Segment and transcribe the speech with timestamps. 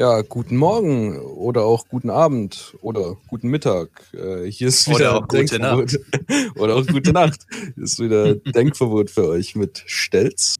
[0.00, 3.90] Ja, guten Morgen oder auch guten Abend oder guten Mittag.
[4.14, 5.98] Äh, hier ist wieder Oder auch gute Denkverbot.
[6.56, 7.44] oder auch gute Nacht.
[7.74, 10.56] Hier ist wieder Denkverbot für euch mit Stelz.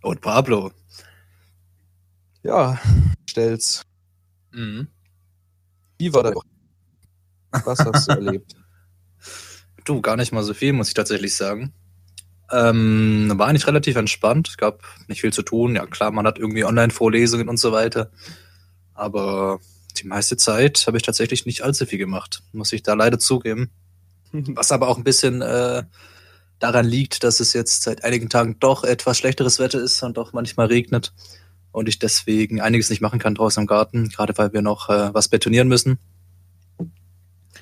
[0.00, 0.70] Und Pablo.
[2.42, 2.80] Ja,
[3.28, 3.82] Stelz.
[4.52, 4.86] Mhm.
[5.98, 6.46] Wie war Woche?
[7.50, 8.54] Was hast du erlebt?
[9.84, 11.74] Du, gar nicht mal so viel, muss ich tatsächlich sagen.
[12.50, 14.48] Ähm, war eigentlich relativ entspannt.
[14.48, 15.76] Es gab nicht viel zu tun.
[15.76, 18.10] Ja, klar, man hat irgendwie Online-Vorlesungen und so weiter.
[19.02, 19.58] Aber
[19.98, 23.68] die meiste Zeit habe ich tatsächlich nicht allzu viel gemacht, muss ich da leider zugeben.
[24.32, 25.82] Was aber auch ein bisschen äh,
[26.60, 30.32] daran liegt, dass es jetzt seit einigen Tagen doch etwas schlechteres Wetter ist und doch
[30.32, 31.12] manchmal regnet.
[31.72, 35.12] Und ich deswegen einiges nicht machen kann draußen im Garten, gerade weil wir noch äh,
[35.12, 35.98] was betonieren müssen.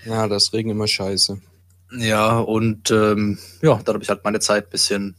[0.05, 1.41] Ja, das Regen immer scheiße.
[1.97, 5.17] Ja, und ähm, ja, da habe ich halt meine Zeit ein bisschen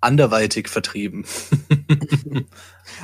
[0.00, 1.24] anderweitig vertrieben.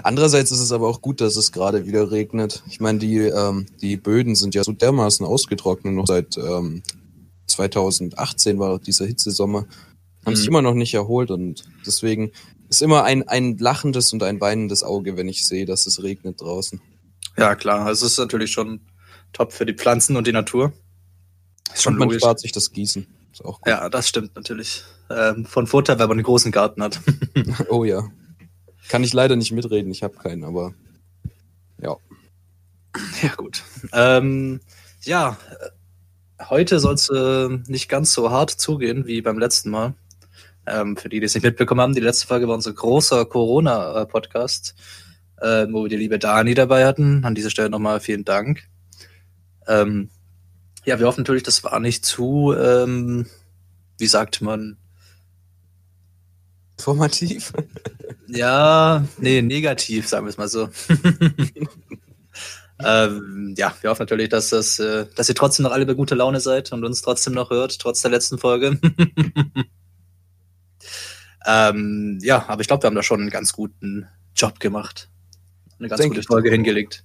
[0.02, 2.62] Andererseits ist es aber auch gut, dass es gerade wieder regnet.
[2.68, 6.82] Ich meine, die, ähm, die Böden sind ja so dermaßen ausgetrocknet, noch seit ähm,
[7.46, 9.66] 2018 war dieser Hitzesommer.
[10.24, 10.50] Haben sich Mhm.
[10.52, 12.30] immer noch nicht erholt und deswegen
[12.68, 16.40] ist immer ein, ein lachendes und ein weinendes Auge, wenn ich sehe, dass es regnet
[16.40, 16.80] draußen.
[17.36, 18.80] Ja, klar, es ist natürlich schon
[19.32, 20.72] top für die Pflanzen und die Natur.
[21.72, 22.20] Ist schon und man logisch.
[22.22, 23.06] spart sich das Gießen.
[23.66, 24.82] Ja, das stimmt natürlich.
[25.08, 27.00] Ähm, von Vorteil, wenn man einen großen Garten hat.
[27.70, 28.06] Oh ja.
[28.90, 30.74] Kann ich leider nicht mitreden, ich habe keinen, aber
[31.80, 31.96] ja.
[33.22, 33.62] ja, gut.
[33.92, 34.58] Ähm,
[35.02, 39.94] ja, äh, heute soll es äh, nicht ganz so hart zugehen wie beim letzten Mal.
[40.66, 44.74] Ähm, für die, die es nicht mitbekommen haben, die letzte Folge war unser großer Corona-Podcast,
[45.36, 47.24] äh, wo wir die liebe Dani dabei hatten.
[47.24, 48.64] An dieser Stelle nochmal vielen Dank.
[49.68, 50.10] Ähm,
[50.84, 53.26] ja, wir hoffen natürlich, das war nicht zu, ähm,
[53.98, 54.78] wie sagt man,
[56.80, 57.52] Informativ.
[58.26, 60.70] Ja, nee, negativ, sagen wir es mal so.
[62.84, 66.14] ähm, ja, wir hoffen natürlich, dass, das, äh, dass ihr trotzdem noch alle bei guter
[66.16, 68.80] Laune seid und uns trotzdem noch hört, trotz der letzten Folge.
[71.46, 75.10] ähm, ja, aber ich glaube, wir haben da schon einen ganz guten Job gemacht.
[75.78, 77.04] Eine ganz Denk gute Folge hingelegt.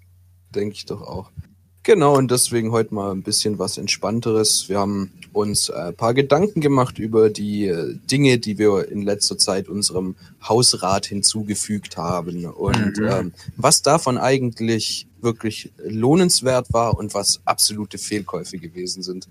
[0.54, 1.32] Denke ich doch auch.
[1.86, 4.70] Genau, und deswegen heute mal ein bisschen was Entspannteres.
[4.70, 9.04] Wir haben uns äh, ein paar Gedanken gemacht über die äh, Dinge, die wir in
[9.04, 13.08] letzter Zeit unserem Hausrat hinzugefügt haben und Mhm.
[13.08, 19.28] ähm, was davon eigentlich wirklich lohnenswert war und was absolute Fehlkäufe gewesen sind.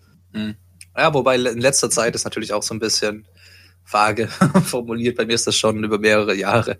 [0.96, 3.24] Ja, wobei in letzter Zeit ist natürlich auch so ein bisschen
[3.84, 4.28] vage
[4.64, 5.16] formuliert.
[5.16, 6.78] Bei mir ist das schon über mehrere Jahre.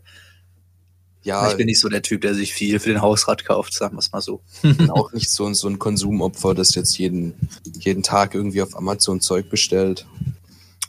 [1.24, 3.96] Ja, Ich bin nicht so der Typ, der sich viel für den Hausrat kauft, sagen
[3.96, 4.42] wir es mal so.
[4.90, 7.34] auch nicht so, so ein Konsumopfer, das jetzt jeden,
[7.80, 10.06] jeden Tag irgendwie auf Amazon Zeug bestellt.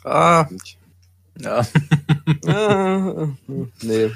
[0.04, 0.46] Ah,
[1.40, 1.66] ja.
[2.46, 3.28] ah,
[3.82, 4.10] nee,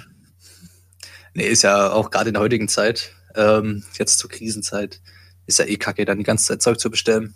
[1.34, 5.00] Nee, ist ja auch gerade in der heutigen Zeit, ähm, jetzt zur Krisenzeit,
[5.47, 7.34] ist ja eh kacke, dann die ganze Zeit Zeug zu bestellen.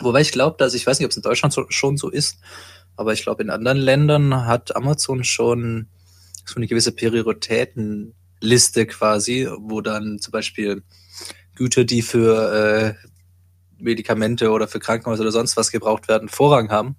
[0.00, 2.38] Wobei ich glaube, dass, ich weiß nicht, ob es in Deutschland so, schon so ist,
[2.96, 5.88] aber ich glaube, in anderen Ländern hat Amazon schon
[6.44, 10.82] so eine gewisse Prioritätenliste quasi, wo dann zum Beispiel
[11.54, 13.08] Güter, die für äh,
[13.78, 16.96] Medikamente oder für Krankenhäuser oder sonst was gebraucht werden, Vorrang haben.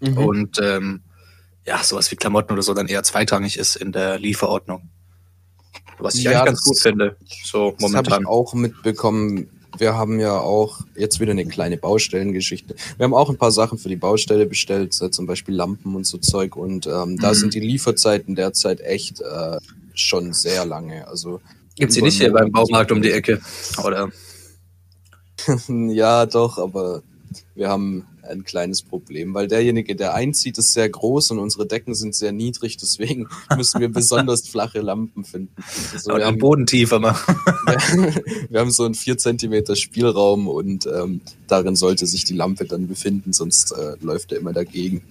[0.00, 0.18] Mhm.
[0.18, 1.02] Und ähm,
[1.66, 4.90] ja, sowas wie Klamotten oder so dann eher zweitrangig ist in der Lieferordnung.
[5.98, 8.22] Was ich Ja, eigentlich ganz gut finde, so Das habe momentan.
[8.22, 9.53] ich auch mitbekommen.
[9.78, 12.74] Wir haben ja auch jetzt wieder eine kleine Baustellengeschichte.
[12.96, 16.18] Wir haben auch ein paar Sachen für die Baustelle bestellt, zum Beispiel Lampen und so
[16.18, 16.56] Zeug.
[16.56, 17.34] Und ähm, da Mhm.
[17.34, 19.58] sind die Lieferzeiten derzeit echt äh,
[19.94, 21.06] schon sehr lange.
[21.08, 21.40] Also
[21.76, 22.52] Gibt's die über nicht hier beim.
[22.52, 23.40] Baumarkt um die Ecke?
[23.84, 24.10] Oder?
[25.68, 27.02] ja, doch, aber
[27.54, 31.94] wir haben ein kleines Problem, weil derjenige, der einzieht, ist sehr groß und unsere Decken
[31.94, 32.76] sind sehr niedrig.
[32.76, 35.54] Deswegen müssen wir besonders flache Lampen finden.
[35.92, 37.36] Also den haben, Boden tiefer machen.
[38.50, 42.88] wir haben so einen 4 Zentimeter Spielraum und ähm, darin sollte sich die Lampe dann
[42.88, 45.02] befinden, sonst äh, läuft er immer dagegen.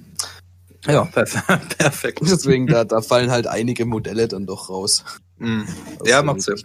[0.87, 2.19] ja, perf perfekt.
[2.21, 5.03] Deswegen, da, da fallen halt einige Modelle dann doch raus.
[5.99, 6.55] Aus Ja, macht Sinn.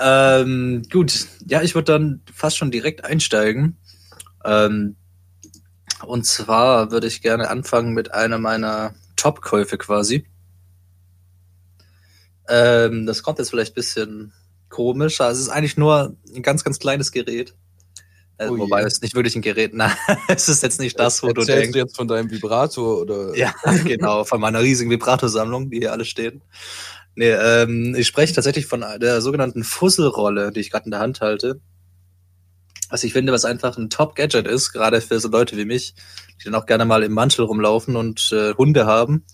[0.00, 3.76] Ähm, gut, ja, ich würde dann fast schon direkt einsteigen.
[4.44, 4.96] Ähm,
[6.06, 10.26] und zwar würde ich gerne anfangen mit einer meiner Top-Käufe quasi.
[12.48, 14.32] Ähm, das kommt jetzt vielleicht ein bisschen
[14.68, 17.54] komisch, aber es ist eigentlich nur ein ganz, ganz kleines Gerät.
[18.38, 18.60] Äh, Oh je.
[18.62, 19.92] wobei es nicht wirklich ein Gerät, nein,
[20.28, 21.72] es ist jetzt nicht das, wo du Erzählst denkst.
[21.72, 23.34] du jetzt von deinem Vibrator oder?
[23.36, 23.52] Ja,
[23.84, 26.42] genau, von meiner riesigen Vibratorsammlung, die hier alle stehen.
[27.16, 31.20] Nee, ähm, ich spreche tatsächlich von der sogenannten Fusselrolle, die ich gerade in der Hand
[31.20, 31.60] halte.
[32.90, 35.94] Was ich finde, was einfach ein Top-Gadget ist, gerade für so Leute wie mich,
[36.40, 39.24] die dann auch gerne mal im Mantel rumlaufen und äh, Hunde haben.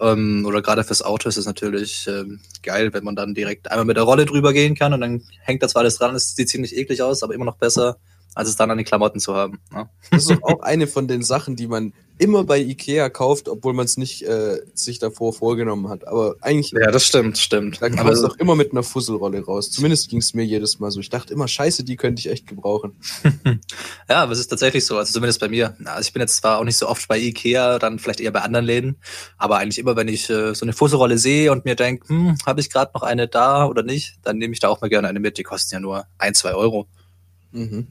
[0.00, 3.84] Ähm, oder gerade fürs Auto ist es natürlich ähm, geil, wenn man dann direkt einmal
[3.84, 6.48] mit der Rolle drüber gehen kann und dann hängt da zwar alles dran, es sieht
[6.48, 7.98] ziemlich eklig aus, aber immer noch besser,
[8.34, 9.58] als es dann an den Klamotten zu haben.
[9.72, 9.88] Ne?
[10.10, 13.86] Das ist auch eine von den Sachen, die man immer bei Ikea kauft, obwohl man
[13.86, 16.06] es nicht äh, sich davor vorgenommen hat.
[16.06, 17.80] Aber eigentlich, Ja, das stimmt, stimmt.
[17.80, 19.70] da kommst du doch immer mit einer Fusselrolle raus.
[19.70, 21.00] Zumindest ging es mir jedes Mal so.
[21.00, 22.92] Ich dachte immer, scheiße, die könnte ich echt gebrauchen.
[24.08, 25.76] Ja, aber es ist tatsächlich so, also zumindest bei mir.
[25.84, 28.42] Also ich bin jetzt zwar auch nicht so oft bei Ikea, dann vielleicht eher bei
[28.42, 28.96] anderen Läden,
[29.38, 32.60] aber eigentlich immer, wenn ich äh, so eine Fusselrolle sehe und mir denke, hm, habe
[32.60, 35.20] ich gerade noch eine da oder nicht, dann nehme ich da auch mal gerne eine
[35.20, 35.38] mit.
[35.38, 36.88] Die kosten ja nur ein, zwei Euro.
[37.52, 37.86] Mhm.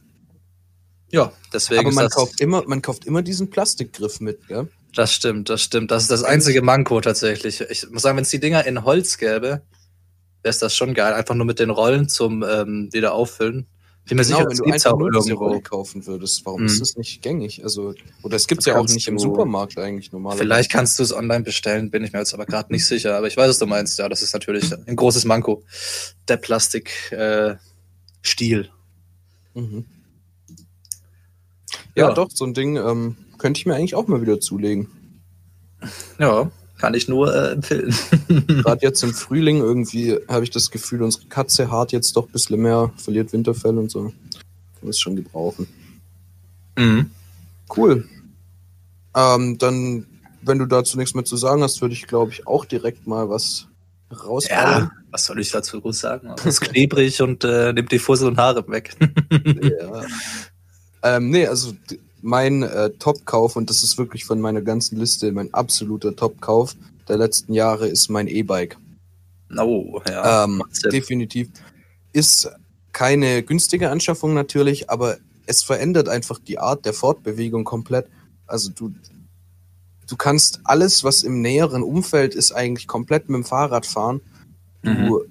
[1.12, 4.68] Ja, deswegen Aber ist man kauft, immer, man kauft immer diesen Plastikgriff mit, gell?
[4.96, 5.92] das stimmt, das stimmt.
[5.92, 7.62] Das ist das einzige Manko tatsächlich.
[7.70, 9.62] Ich muss sagen, wenn es die Dinger in Holz gäbe,
[10.42, 11.14] wäre es das schon geil.
[11.14, 13.68] Einfach nur mit den Rollen zum ähm, wieder auffüllen.
[14.08, 15.34] Bin mir sicher, Genau, wenn das du einfach auch nur diese.
[15.34, 16.68] Rolle kaufen würdest, warum Mhm.
[16.68, 17.64] ist das nicht gängig?
[17.64, 20.44] Also, oder es gibt's Das ja auch nicht im Supermarkt eigentlich normalerweise.
[20.44, 23.16] Vielleicht kannst du es online bestellen, bin ich mir jetzt aber gerade nicht sicher.
[23.18, 24.00] Aber ich weiß, was du meinst.
[24.00, 25.64] Ja, das ist natürlich ein großes Manko.
[26.28, 27.60] Der Plastikstiel.
[29.56, 29.60] Äh.
[29.60, 29.86] Mhm.
[32.00, 34.88] Ja, doch, so ein Ding ähm, könnte ich mir eigentlich auch mal wieder zulegen.
[36.19, 37.94] ja, kann ich nur äh, empfehlen.
[38.48, 42.31] Gerade jetzt im Frühling irgendwie habe ich das Gefühl, unsere Katze hart jetzt doch ein
[42.31, 44.04] bisschen mehr, verliert Winterfell und so.
[44.04, 44.13] Kann
[44.81, 45.68] man es schon gebrauchen.
[46.78, 47.12] mhm.
[47.75, 48.07] Cool.
[49.16, 50.06] Ähm, dann,
[50.42, 53.30] wenn du dazu nichts mehr zu sagen hast, würde ich, glaube ich, auch direkt mal
[53.30, 53.68] was
[54.12, 54.50] rausbauen.
[54.50, 56.34] Ja, was soll ich dazu groß sagen?
[56.38, 58.95] Es ist klebrig und äh, nimmt die Fussel und Haare weg.
[59.62, 60.04] Ja.
[61.04, 61.74] Ähm, nee, also
[62.22, 66.75] mein äh, Top-Kauf, und das ist wirklich von meiner ganzen Liste mein absoluter Top-Kauf
[67.07, 68.78] der letzten Jahre, ist mein E-Bike.
[69.57, 70.44] oh, ja.
[70.44, 71.50] ähm, definitiv.
[72.13, 72.50] Ist
[72.92, 78.07] keine günstige Anschaffung natürlich, aber es verändert einfach die Art der Fortbewegung komplett.
[78.45, 78.94] Also du,
[80.07, 84.22] du kannst alles, was im näheren Umfeld ist, eigentlich komplett mit dem Fahrrad fahren.
[84.84, 85.22] Du Mhm.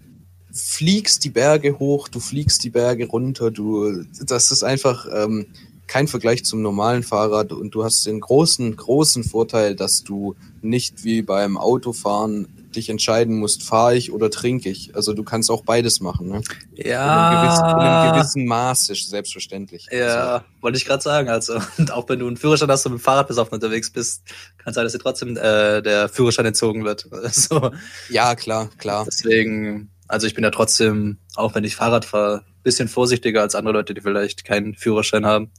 [0.59, 5.47] Fliegst die Berge hoch, du fliegst die Berge runter, du, das ist einfach ähm,
[5.87, 11.03] kein Vergleich zum normalen Fahrrad und du hast den großen, großen Vorteil, dass du nicht
[11.03, 12.47] wie beim Autofahren
[12.77, 14.95] dich entscheiden musst, fahre ich oder trinke ich.
[14.95, 16.43] Also du kannst auch beides machen, ne?
[16.75, 19.89] In, einem gewissen, in einem gewissen Maße, selbstverständlich.
[19.91, 21.29] Also, Ja, wollte ich gerade sagen.
[21.29, 24.23] Also, und auch wenn du einen Führerschein hast und mit dem Fahrrad besoffen unterwegs bist,
[24.59, 27.09] kann es sein, dass dir trotzdem äh, der Führerschein entzogen wird.
[27.31, 27.71] So,
[28.11, 29.05] ja, klar, klar.
[29.07, 33.75] deswegen, also ich bin ja trotzdem, auch wenn ich Fahrrad fahre, bisschen vorsichtiger als andere
[33.75, 35.51] Leute, die vielleicht keinen Führerschein haben.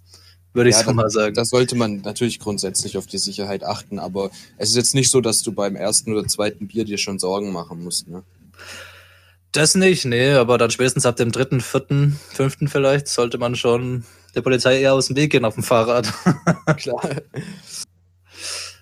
[0.53, 1.35] Würde ich Ja, so mal sagen.
[1.35, 5.21] Da sollte man natürlich grundsätzlich auf die Sicherheit achten, aber es ist jetzt nicht so,
[5.21, 8.23] dass du beim ersten oder zweiten Bier dir schon Sorgen machen musst, ne?
[9.51, 14.03] Das nicht, nee, aber dann spätestens ab dem dritten, vierten, fünften vielleicht sollte man schon
[14.35, 16.13] der Polizei eher aus dem Weg gehen auf dem Fahrrad.
[16.77, 17.01] Klar.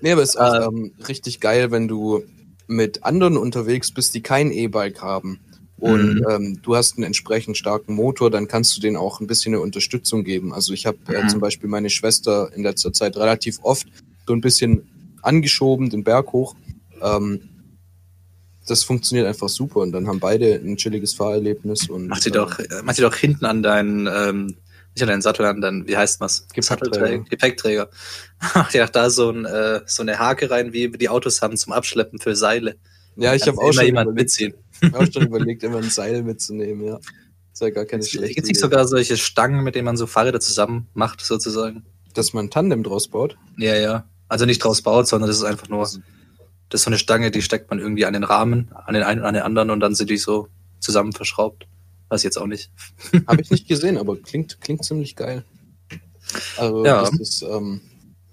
[0.02, 2.24] Nee, aber es ist Äh, ähm, richtig geil, wenn du
[2.68, 5.40] mit anderen unterwegs bist, die kein E-Bike haben.
[5.80, 6.26] Und Mhm.
[6.30, 9.62] ähm, du hast einen entsprechend starken Motor, dann kannst du denen auch ein bisschen eine
[9.62, 10.54] Unterstützung geben.
[10.54, 11.30] Also ich habe äh, Mhm.
[11.30, 13.88] zum Beispiel meine Schwester in letzter Zeit relativ oft
[14.26, 14.88] so ein bisschen
[15.22, 16.56] angeschoben, den Berg hoch.
[17.02, 17.42] Ähm,
[18.68, 21.90] das funktioniert einfach super und dann haben beide ein chilliges Fahrerlebnis.
[21.90, 24.58] Und, Mach sie äh, doch, äh, mach sie doch hinten an deinen, ähm,
[24.94, 26.48] nicht an deinen Sattel, an deinen, wie heißt was?
[26.54, 27.24] Gepäckträger.
[27.30, 27.90] Gepäckträger.
[28.56, 31.56] Mach dir doch da so, ein, äh, so eine Hake rein, wie die Autos haben
[31.56, 32.76] zum Abschleppen für Seile.
[33.16, 34.54] Ja, ich habe auch schon jemand mitziehen.
[34.82, 36.96] ich hab auch schon überlegt, immer ein Seil mitzunehmen, ja.
[36.98, 37.04] Das
[37.54, 40.40] ist ja gar keine schlechte Gibt es sogar solche Stangen, mit denen man so Fahrräder
[40.40, 41.84] zusammen macht, sozusagen?
[42.14, 43.38] Dass man ein Tandem draus baut?
[43.58, 44.06] Ja, ja.
[44.28, 46.00] Also nicht draus baut, sondern das ist einfach nur, Also,
[46.70, 49.22] das ist so eine Stange, die steckt man irgendwie an den Rahmen, an den einen
[49.22, 51.66] und an den anderen und dann sind die so zusammen verschraubt.
[52.10, 52.70] Weiß ich jetzt auch nicht.
[53.28, 55.44] Habe ich nicht gesehen, aber klingt, klingt ziemlich geil.
[56.58, 57.02] Also, Ja.
[57.02, 57.82] das ist, ähm,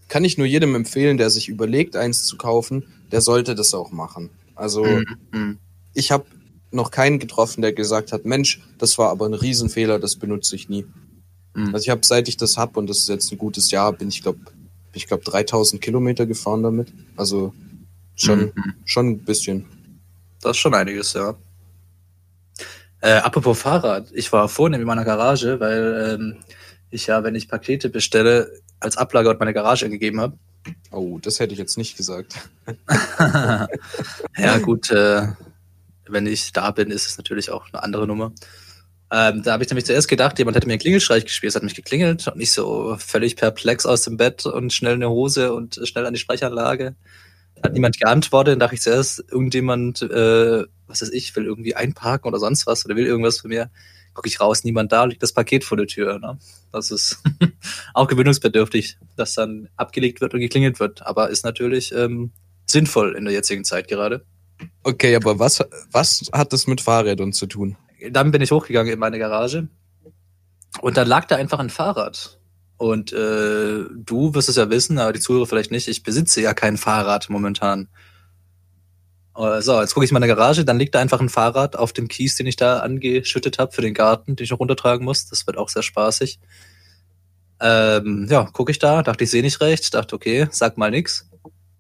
[0.09, 3.91] kann ich nur jedem empfehlen, der sich überlegt, eins zu kaufen, der sollte das auch
[3.91, 4.31] machen.
[4.55, 4.85] Also,
[5.33, 5.59] Mhm.
[5.95, 6.27] ich habe
[6.75, 10.69] noch keinen getroffen, der gesagt hat, Mensch, das war aber ein Riesenfehler, das benutze ich
[10.69, 10.87] nie.
[11.55, 11.75] Mhm.
[11.75, 14.09] Also ich habe, seit ich das hab und das ist jetzt ein gutes Jahr, bin
[14.09, 14.41] ich glaube,
[14.93, 16.93] ich glaube 3000 Kilometer gefahren damit.
[17.17, 17.55] Also
[18.15, 18.75] schon, Mhm.
[18.85, 19.67] schon ein bisschen.
[20.41, 21.35] Das ist schon einiges, ja.
[23.01, 26.37] Äh, apropos Fahrrad, ich war vorhin in meiner Garage, weil ähm,
[26.91, 28.51] ich ja, wenn ich Pakete bestelle,
[28.81, 30.39] als Ablageort meine Garage angegeben habe.
[30.91, 32.35] Oh, das hätte ich jetzt nicht gesagt.
[33.19, 35.27] ja, gut, äh,
[36.09, 38.33] wenn ich da bin, ist es natürlich auch eine andere Nummer.
[39.11, 41.51] Ähm, da habe ich nämlich zuerst gedacht, jemand hätte mir einen Klingelstreich gespielt.
[41.51, 45.11] Es hat mich geklingelt und ich so völlig perplex aus dem Bett und schnell eine
[45.11, 46.97] Hose und schnell an die Sprechanlage.
[47.63, 52.29] Hat niemand geantwortet, dann dachte ich zuerst, irgendjemand, äh, was weiß ich, will irgendwie einparken
[52.29, 53.71] oder sonst was oder will irgendwas von mir.
[54.15, 56.19] Gucke ich raus, niemand da, liegt das Paket vor der Tür.
[56.19, 56.39] Ne?
[56.73, 57.23] Das ist
[57.95, 61.03] auch gewöhnungsbedürftig, dass dann abgelegt wird und geklingelt wird.
[61.07, 62.33] Aber ist natürlich ähm,
[62.67, 64.25] sinnvoll in der jetzigen Zeit gerade.
[64.83, 67.77] Okay, aber was, was hat das mit Fahrrädern zu tun?
[68.11, 69.69] Dann bin ich hochgegangen in meine Garage
[70.81, 72.39] und dann lag da einfach ein Fahrrad.
[72.77, 75.89] Und äh, du wirst es ja wissen, aber die Zuhörer vielleicht nicht.
[75.89, 77.89] Ich besitze ja kein Fahrrad momentan.
[79.37, 81.93] Äh, So, jetzt gucke ich in meine Garage, dann liegt da einfach ein Fahrrad auf
[81.93, 85.29] dem Kies, den ich da angeschüttet habe für den Garten, den ich noch runtertragen muss.
[85.29, 86.41] Das wird auch sehr spaßig.
[87.61, 91.29] Ähm, ja, gucke ich da, dachte ich sehe nicht recht, dachte okay, sag mal nix.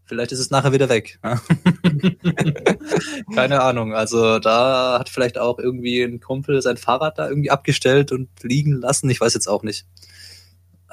[0.06, 1.18] Vielleicht ist es nachher wieder weg.
[3.34, 3.94] Keine Ahnung.
[3.94, 8.72] Also da hat vielleicht auch irgendwie ein Kumpel sein Fahrrad da irgendwie abgestellt und liegen
[8.72, 9.08] lassen.
[9.08, 9.86] Ich weiß jetzt auch nicht.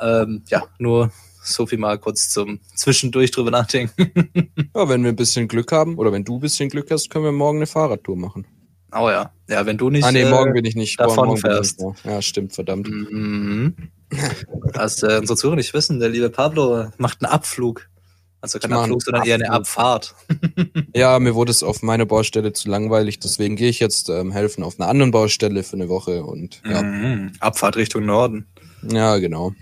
[0.01, 1.11] Ähm, ja, nur
[1.43, 3.91] so viel mal kurz zum Zwischendurch drüber nachdenken.
[4.73, 7.25] Ja, wenn wir ein bisschen Glück haben oder wenn du ein bisschen Glück hast, können
[7.25, 8.47] wir morgen eine Fahrradtour machen.
[8.93, 9.33] Oh ja.
[9.49, 10.05] Ja, wenn du nicht.
[10.05, 10.97] ah nee, äh, morgen bin ich nicht.
[10.97, 11.81] davon morgen bin ich fährst.
[11.81, 12.09] nicht da.
[12.09, 12.89] Ja, stimmt, verdammt.
[12.89, 13.75] Mhm.
[14.73, 17.89] Was äh, unsere Zuhörer nicht wissen, der liebe Pablo macht einen Abflug.
[18.41, 19.51] Also kein Ich mach Abflug, einen sondern eher eine.
[19.51, 20.15] Abfahrt.
[20.95, 24.63] Ja, mir wurde es auf meiner Baustelle zu langweilig, deswegen gehe ich jetzt ähm, helfen
[24.63, 27.31] auf einer anderen Baustelle für eine Woche und ja, Mhm.
[27.39, 28.47] Abfahrt Richtung Norden.
[28.83, 29.53] ja genau.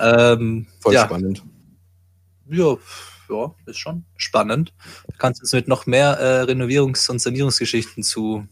[0.00, 1.42] Ähm, Voll ja, spannend.
[2.50, 2.76] ja,
[3.30, 4.72] ja, ist schon spannend.
[5.10, 8.46] Du kannst uns mit noch mehr äh, Renovierungs- und Sanierungsgeschichten zu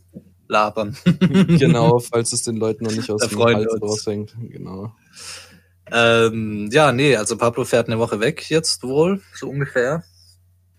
[0.49, 0.97] labern.
[1.59, 4.35] genau, falls es den Leuten noch nicht aus Da dem Hals raushängt.
[4.51, 4.95] Genau.
[5.93, 10.05] Ähm, ja, nee, also Pablo fährt eine Woche weg jetzt wohl, so ungefähr.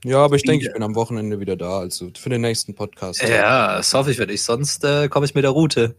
[0.04, 3.22] Ja, aber ich denke, ich bin am Wochenende wieder da, also für den nächsten Podcast.
[3.22, 5.96] Ja, das hoffe ich für dich, sonst äh, komme ich mit der Route.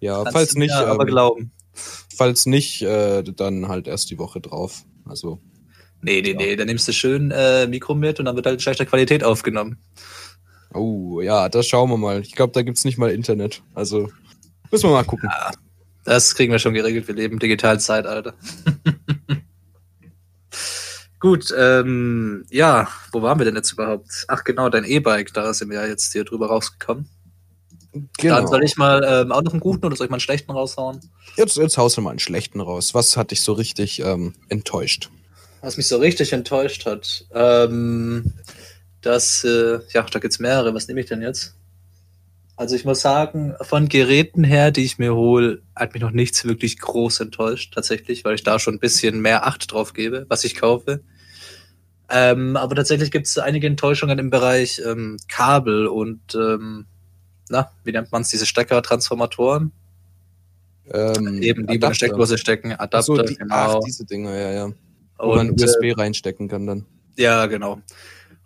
[0.00, 1.52] Ja, Kannst falls nicht, aber ähm, glauben.
[2.16, 4.84] falls nicht, äh, dann halt erst die Woche drauf.
[5.08, 5.40] Also,
[6.02, 6.36] Nee, nee, ja.
[6.36, 9.78] nee, dann nimmst du schön äh, Mikro mit und dann wird halt schlechter Qualität aufgenommen.
[10.74, 12.20] oh ja, das schauen wir mal.
[12.20, 13.62] Ich glaube, da gibt's nicht mal Internet.
[13.74, 14.08] Also,
[14.70, 15.28] müssen wir mal gucken.
[16.06, 17.08] Das kriegen wir schon geregelt.
[17.08, 18.34] Wir leben im digitalen Zeitalter.
[21.18, 24.24] Gut, ähm, ja, wo waren wir denn jetzt überhaupt?
[24.28, 27.08] Ach genau, dein E-Bike, da sind wir ja jetzt hier drüber rausgekommen.
[28.18, 28.36] Genau.
[28.36, 30.52] Dann soll ich mal ähm, auch noch einen guten oder soll ich mal einen schlechten
[30.52, 31.00] raushauen?
[31.36, 32.94] Jetzt, jetzt haust du mal einen schlechten raus.
[32.94, 35.10] Was hat dich so richtig ähm, enttäuscht?
[35.62, 38.32] Was mich so richtig enttäuscht hat, ähm,
[39.00, 40.72] das, äh, ja, da gibt's mehrere.
[40.74, 41.56] Was nehme ich denn jetzt?
[42.56, 46.44] Also ich muss sagen, von Geräten her, die ich mir hole, hat mich noch nichts
[46.46, 50.42] wirklich groß enttäuscht, tatsächlich, weil ich da schon ein bisschen mehr Acht drauf gebe, was
[50.44, 51.00] ich kaufe.
[52.08, 56.86] Ähm, aber tatsächlich gibt's einige Enttäuschungen im Bereich ähm, Kabel und, ähm,
[57.50, 59.72] na, wie nennt man's, diese Stecker-Transformatoren?
[60.92, 61.94] Ähm, Eben, die bei der Adapter.
[61.94, 63.54] Steckdose stecken, Adapter, so, die, genau.
[63.54, 64.72] Ach, diese Dinger, ja, ja.
[65.18, 66.86] Wo man Und, äh, USB reinstecken kann dann.
[67.16, 67.80] Ja, genau.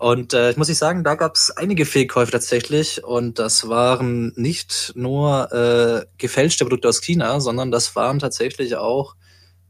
[0.00, 3.04] Und äh, ich muss ich sagen, da gab es einige Fehlkäufe tatsächlich.
[3.04, 9.14] Und das waren nicht nur äh, gefälschte Produkte aus China, sondern das waren tatsächlich auch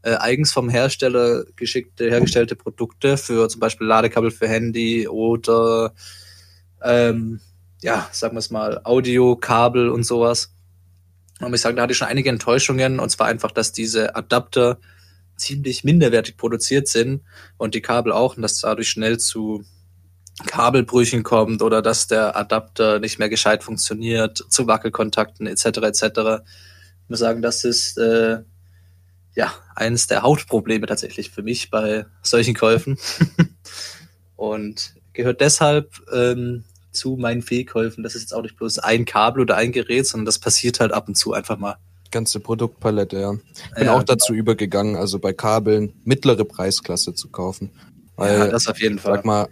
[0.03, 5.93] äh, eigens vom Hersteller geschickte, hergestellte Produkte für zum Beispiel Ladekabel für Handy oder
[6.81, 7.41] ähm,
[7.81, 10.53] ja, sagen wir es mal, Audiokabel und sowas.
[11.41, 13.01] Und ich sagen, da hatte ich schon einige Enttäuschungen.
[13.01, 14.79] Und zwar einfach, dass diese Adapter
[15.35, 17.21] ziemlich minderwertig produziert sind
[17.57, 19.65] und die Kabel auch und dass dadurch schnell zu
[20.45, 25.65] Kabelbrüchen kommt oder dass der Adapter nicht mehr gescheit funktioniert, zu Wackelkontakten etc.
[25.65, 26.03] etc.
[27.03, 28.39] Ich muss sagen, das ist äh,
[29.35, 32.97] ja eines der Hauptprobleme tatsächlich für mich bei solchen Käufen
[34.35, 38.03] und gehört deshalb ähm, zu meinen Fehlkäufen.
[38.03, 40.91] Das ist jetzt auch nicht bloß ein Kabel oder ein Gerät, sondern das passiert halt
[40.91, 41.77] ab und zu einfach mal.
[42.11, 43.31] Ganze Produktpalette, ja.
[43.31, 47.71] Bin Ja, auch dazu übergegangen, also bei Kabeln mittlere Preisklasse zu kaufen.
[48.17, 49.15] Weil, ja, das auf jeden Fall.
[49.15, 49.47] sag mal,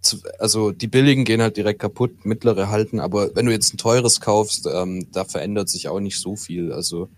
[0.00, 3.78] zu, also die billigen gehen halt direkt kaputt, mittlere halten, aber wenn du jetzt ein
[3.78, 6.72] teures kaufst, ähm, da verändert sich auch nicht so viel.
[6.72, 7.08] Also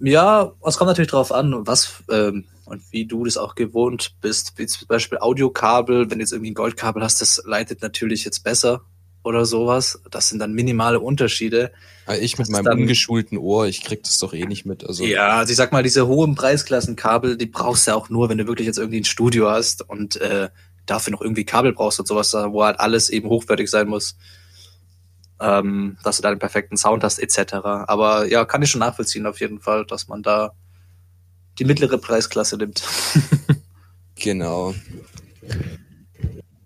[0.00, 4.52] Ja, es kommt natürlich darauf an, was ähm, und wie du das auch gewohnt bist.
[4.56, 8.44] Wie zum Beispiel Audiokabel, wenn du jetzt irgendwie ein Goldkabel hast, das leitet natürlich jetzt
[8.44, 8.82] besser
[9.24, 10.00] oder sowas.
[10.10, 11.72] Das sind dann minimale Unterschiede.
[12.06, 14.84] äh, ich mit Das meinem dann- ungeschulten Ohr, ich krieg das doch eh nicht mit.
[14.86, 18.28] Also Ja, also ich sag mal, diese hohen Preisklassenkabel, die brauchst du ja auch nur,
[18.28, 20.48] wenn du wirklich jetzt irgendwie ein Studio hast und äh,
[20.90, 24.16] dafür noch irgendwie Kabel brauchst und sowas, wo halt alles eben hochwertig sein muss.
[25.40, 27.54] Ähm, dass du da den perfekten Sound hast, etc.
[27.62, 30.52] Aber ja, kann ich schon nachvollziehen auf jeden Fall, dass man da
[31.60, 32.82] die mittlere Preisklasse nimmt.
[34.20, 34.74] Genau.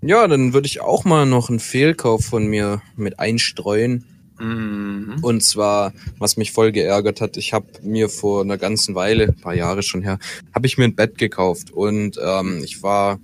[0.01, 4.05] Ja, dann würde ich auch mal noch einen Fehlkauf von mir mit einstreuen.
[4.41, 5.19] Mhm.
[5.23, 9.37] Und zwar, was mich voll geärgert hat, ich habe mir vor einer ganzen Weile, ein
[9.37, 10.19] paar Jahre schon her,
[10.55, 13.21] habe ich mir ein Bett gekauft und ähm, ich war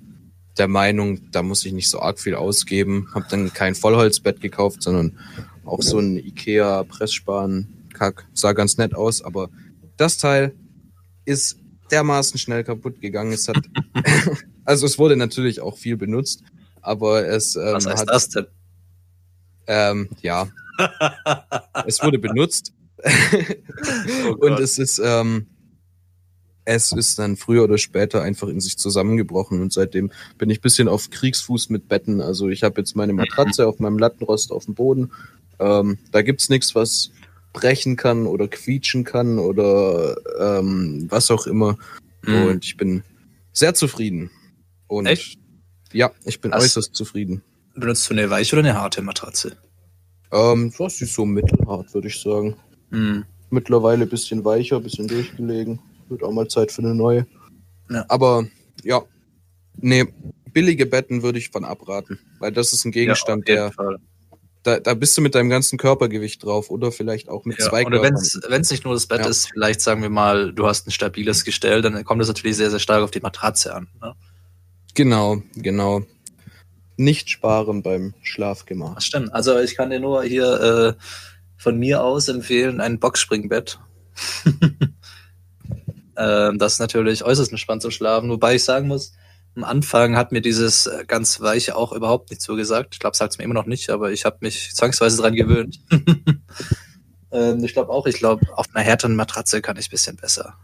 [0.58, 3.08] der Meinung, da muss ich nicht so arg viel ausgeben.
[3.14, 5.18] Habe dann kein Vollholzbett gekauft, sondern
[5.64, 8.26] auch so ein Ikea Pressspan Kack.
[8.32, 9.50] Sah ganz nett aus, aber
[9.96, 10.54] das Teil
[11.24, 11.58] ist
[11.90, 13.32] dermaßen schnell kaputt gegangen.
[13.32, 13.58] Es hat,
[14.64, 16.42] also es wurde natürlich auch viel benutzt,
[16.80, 18.46] aber es ähm, Was heißt hat, das denn?
[19.66, 20.48] ähm, ja,
[21.86, 22.72] es wurde benutzt
[24.26, 25.46] Oh und es ist, ähm,
[26.68, 30.86] es ist dann früher oder später einfach in sich zusammengebrochen und seitdem bin ich bisschen
[30.86, 32.20] auf Kriegsfuß mit Betten.
[32.20, 35.10] Also ich habe jetzt meine Matratze auf meinem Lattenrost auf dem Boden.
[35.58, 37.10] Ähm, da gibt's nichts, was
[37.54, 41.78] brechen kann oder quietschen kann oder ähm, was auch immer.
[42.22, 42.42] Mhm.
[42.44, 43.02] Und ich bin
[43.52, 44.30] sehr zufrieden.
[44.88, 45.38] Und Echt?
[45.92, 47.42] Ja, ich bin Hast- äußerst zufrieden.
[47.74, 49.56] Benutzt du eine weiche oder eine harte Matratze?
[50.32, 52.56] Ähm, das ist so mittelhart, würde ich sagen.
[52.90, 53.24] Mhm.
[53.48, 55.78] Mittlerweile ein bisschen weicher, ein bisschen durchgelegen.
[56.08, 57.26] Wird auch mal Zeit für eine neue.
[57.90, 58.04] Ja.
[58.08, 58.46] Aber
[58.82, 59.02] ja,
[59.76, 60.04] nee,
[60.52, 62.18] billige Betten würde ich von abraten.
[62.38, 63.98] Weil das ist ein Gegenstand, ja, der,
[64.62, 67.86] da, da bist du mit deinem ganzen Körpergewicht drauf oder vielleicht auch mit Ja, zwei
[67.86, 69.28] oder wenn es nicht nur das Bett Ja.
[69.28, 72.70] ist, vielleicht sagen wir mal, du hast ein stabiles Gestell, dann kommt es natürlich sehr,
[72.70, 73.88] sehr stark auf die Matratze an.
[74.00, 74.14] Ne?
[74.94, 76.02] Genau, genau.
[76.96, 78.96] Nicht sparen beim Schlafgemach.
[78.96, 79.32] Das stimmt.
[79.32, 81.02] Also ich kann dir nur hier äh,
[81.56, 83.78] von mir aus empfehlen, ein Boxspringbett.
[86.18, 89.12] ähm, das ist natürlich äußerst entspannt zu schlafen, wobei ich sagen muss,
[89.54, 92.94] am Anfang hat mir dieses äh, ganz Weiche auch überhaupt nicht zugesagt.
[92.94, 95.80] Ich glaube, sagt es mir immer noch nicht, aber ich habe mich zwangsweise dran gewöhnt.
[97.32, 100.54] ähm, ich glaube auch, ich glaube, auf einer härteren Matratze kann ich ein bisschen besser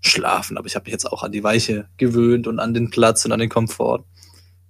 [0.00, 3.24] schlafen, aber ich habe mich jetzt auch an die Weiche gewöhnt und an den Platz
[3.24, 4.04] und an den Komfort.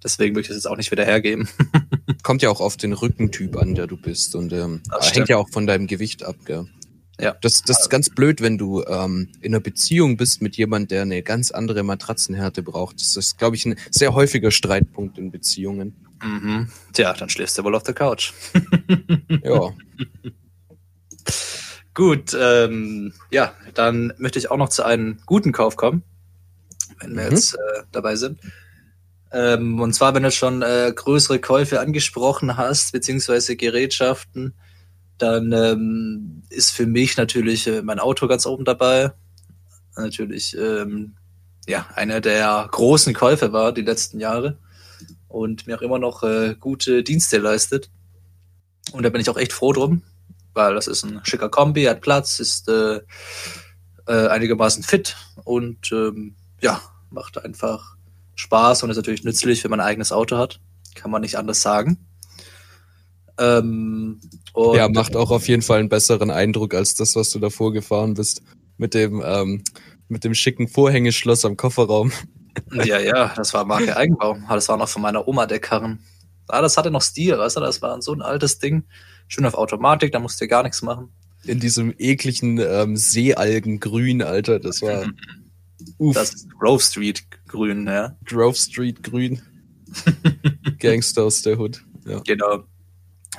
[0.03, 1.47] Deswegen würde ich das jetzt auch nicht wieder hergeben.
[2.23, 4.35] Kommt ja auch auf den Rückentyp an, der du bist.
[4.35, 6.67] Und ähm, hängt ja auch von deinem Gewicht ab, gell?
[7.21, 7.35] Ja.
[7.41, 11.03] Das, das ist ganz blöd, wenn du ähm, in einer Beziehung bist mit jemand, der
[11.03, 12.99] eine ganz andere Matratzenhärte braucht.
[12.99, 15.95] Das ist, glaube ich, ein sehr häufiger Streitpunkt in Beziehungen.
[16.23, 16.69] Mhm.
[16.93, 18.33] Tja, dann schläfst du wohl auf der Couch.
[19.43, 19.71] Ja.
[21.93, 26.03] Gut, ähm, ja, dann möchte ich auch noch zu einem guten Kauf kommen,
[26.99, 27.31] wenn wir Mhm.
[27.31, 28.39] jetzt äh, dabei sind.
[29.33, 34.53] Ähm, und zwar, wenn du schon äh, größere Käufe angesprochen hast, beziehungsweise Gerätschaften,
[35.21, 39.11] dann ähm, ist für mich natürlich äh, mein Auto ganz oben dabei.
[39.95, 41.15] Natürlich, ähm,
[41.67, 44.57] ja, einer der großen Käufe war die letzten Jahre
[45.27, 47.89] und mir auch immer noch äh, gute Dienste leistet.
[48.91, 50.01] Und da bin ich auch echt froh drum,
[50.53, 53.01] weil das ist ein schicker Kombi, hat Platz, ist äh,
[54.07, 57.95] äh, einigermaßen fit und ähm, ja, macht einfach
[58.35, 60.59] Spaß und ist natürlich nützlich, wenn man ein eigenes Auto hat.
[60.95, 61.97] Kann man nicht anders sagen.
[63.41, 64.21] Ähm,
[64.55, 68.13] ja, macht auch auf jeden Fall einen besseren Eindruck als das, was du davor gefahren
[68.13, 68.43] bist.
[68.77, 69.63] Mit dem, ähm,
[70.07, 72.11] mit dem schicken Vorhängeschloss am Kofferraum.
[72.73, 74.37] Ja, ja, das war Marke Eigenbau.
[74.45, 75.99] Aber Das war noch von meiner Oma der Karren.
[76.49, 78.83] Ah, das hatte noch Stil, weißt du, das war so ein altes Ding.
[79.29, 81.07] Schön auf Automatik, da musst du gar nichts machen.
[81.45, 84.59] In diesem ekligen ähm, Seealgengrün, Alter.
[84.59, 85.05] Das war
[85.97, 88.17] uff, Das ist Grove Street grün, ja.
[88.25, 89.41] Grove Street Grün.
[90.79, 91.81] Gangster aus der Hood.
[92.05, 92.19] Ja.
[92.19, 92.65] Genau.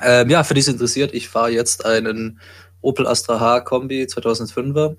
[0.01, 2.39] Ähm, ja, für die es interessiert, ich fahre jetzt einen
[2.81, 4.97] Opel Astra H Kombi 2005er.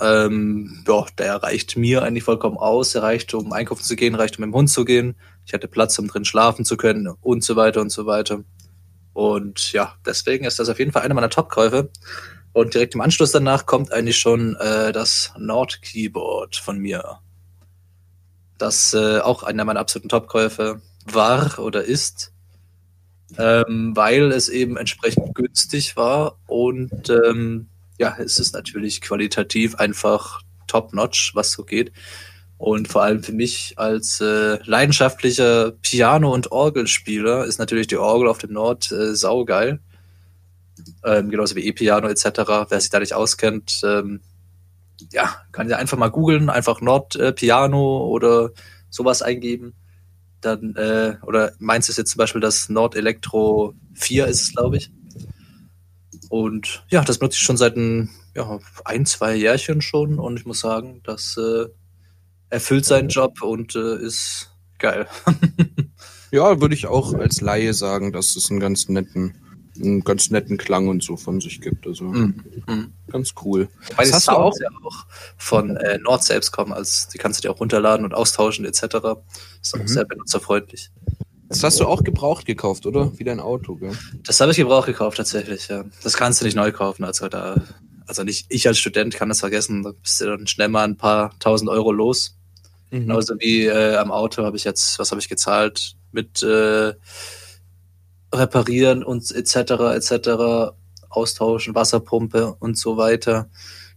[0.00, 2.94] Ähm, ja, der reicht mir eigentlich vollkommen aus.
[2.94, 5.14] Er reicht, um einkaufen zu gehen, reicht, um mit dem Hund zu gehen.
[5.46, 8.42] Ich hatte Platz, um drin schlafen zu können und so weiter und so weiter.
[9.12, 11.90] Und ja, deswegen ist das auf jeden Fall einer meiner Top-Käufe.
[12.52, 17.18] Und direkt im Anschluss danach kommt eigentlich schon äh, das Nord Keyboard von mir.
[18.58, 22.31] Das äh, auch einer meiner absoluten Top-Käufe war oder ist
[23.38, 27.68] ähm, weil es eben entsprechend günstig war und ähm,
[27.98, 31.92] ja, es ist natürlich qualitativ einfach top-notch, was so geht.
[32.58, 38.28] Und vor allem für mich als äh, leidenschaftlicher Piano- und Orgelspieler ist natürlich die Orgel
[38.28, 39.80] auf dem Nord äh, saugeil.
[41.04, 42.24] Ähm, genauso wie E-Piano etc.
[42.68, 44.20] Wer sich da nicht auskennt, ähm,
[45.10, 48.50] ja, kann ja einfach mal googeln, einfach Nord-Piano oder
[48.90, 49.74] sowas eingeben
[50.44, 54.76] dann, äh, oder meins ist jetzt zum Beispiel das Nord Elektro 4 ist es, glaube
[54.76, 54.90] ich.
[56.28, 60.46] Und ja, das benutze ich schon seit ein, ja, ein, zwei Jährchen schon und ich
[60.46, 61.66] muss sagen, das äh,
[62.48, 65.06] erfüllt seinen Job und äh, ist geil.
[66.32, 69.34] Ja, würde ich auch als Laie sagen, dass es einen ganz netten,
[69.76, 71.86] einen ganz netten Klang und so von sich gibt.
[71.86, 72.92] Also Mhm.
[73.10, 73.68] ganz cool.
[73.96, 75.06] Weil die Das hast du Sounds ja auch
[75.36, 78.82] von äh, Nord selbst kommen, als die kannst du dir auch runterladen und austauschen etc.
[79.62, 79.88] Ist auch Mhm.
[79.88, 80.90] sehr benutzerfreundlich.
[81.48, 83.12] Das hast du auch gebraucht gekauft, oder?
[83.18, 83.92] Wie dein Auto, gell?
[84.26, 85.84] Das habe ich gebraucht gekauft tatsächlich, ja.
[86.02, 87.04] Das kannst du nicht neu kaufen.
[87.04, 87.60] Also da,
[88.06, 89.82] also nicht ich als Student kann das vergessen.
[89.82, 92.36] Da bist du dann schnell mal ein paar tausend Euro los.
[92.90, 93.00] Mhm.
[93.00, 95.94] Genauso wie äh, am Auto habe ich jetzt, was habe ich gezahlt?
[96.10, 96.94] Mit äh,
[98.32, 99.56] Reparieren und etc.
[99.94, 100.74] etc.
[101.08, 103.50] Austauschen, Wasserpumpe und so weiter.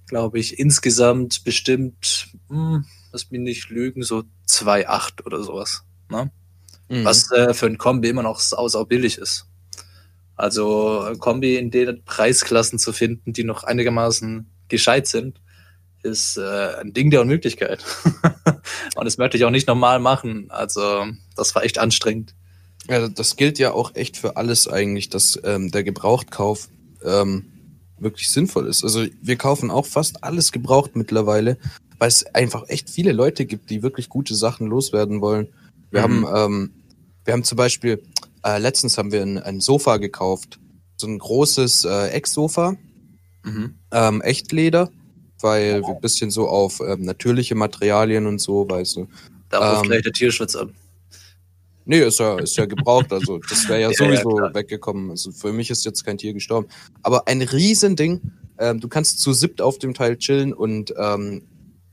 [0.07, 5.83] Glaube ich, insgesamt bestimmt, hm, lass mich nicht lügen, so 2,8 oder sowas.
[6.09, 6.31] Ne?
[6.89, 7.03] Mhm.
[7.03, 9.47] was äh, für ein Kombi immer noch sau, sau billig ist.
[10.35, 15.41] Also ein Kombi in den Preisklassen zu finden, die noch einigermaßen gescheit sind,
[16.03, 17.83] ist äh, ein Ding der Unmöglichkeit.
[18.95, 20.47] Und das möchte ich auch nicht normal machen.
[20.49, 22.35] Also das war echt anstrengend.
[22.89, 26.69] Ja, das gilt ja auch echt für alles eigentlich, dass ähm, der Gebrauchtkauf
[27.03, 27.45] ähm,
[27.99, 28.83] wirklich sinnvoll ist.
[28.83, 31.57] Also wir kaufen auch fast alles gebraucht mittlerweile,
[31.97, 35.47] weil es einfach echt viele Leute gibt, die wirklich gute Sachen loswerden wollen.
[35.91, 36.27] Wir Mhm.
[36.27, 36.71] haben, ähm,
[37.23, 38.03] wir haben zum Beispiel,
[38.43, 40.59] äh, letztens haben wir ein, ein Sofa gekauft,
[40.97, 42.75] so ein großes äh, Ecksofa,
[43.43, 43.75] Mhm.
[43.91, 44.91] ähm, Echtleder,
[45.41, 49.07] weil wir ein bisschen so auf ähm, natürliche Materialien und so, weißt du.
[49.49, 50.73] Da ruft Ähm, gleich der Tierschutz an.
[51.85, 54.53] Nee, ist ja, ist ja gebraucht, also das wäre ja Ja, ja, sowieso klar.
[54.53, 55.11] weggekommen.
[55.11, 56.67] Also für mich ist jetzt kein Tier gestorben.
[57.03, 58.21] Aber ein Riesending,
[58.57, 61.43] ähm, du kannst zu siebt auf dem Teil chillen und ähm,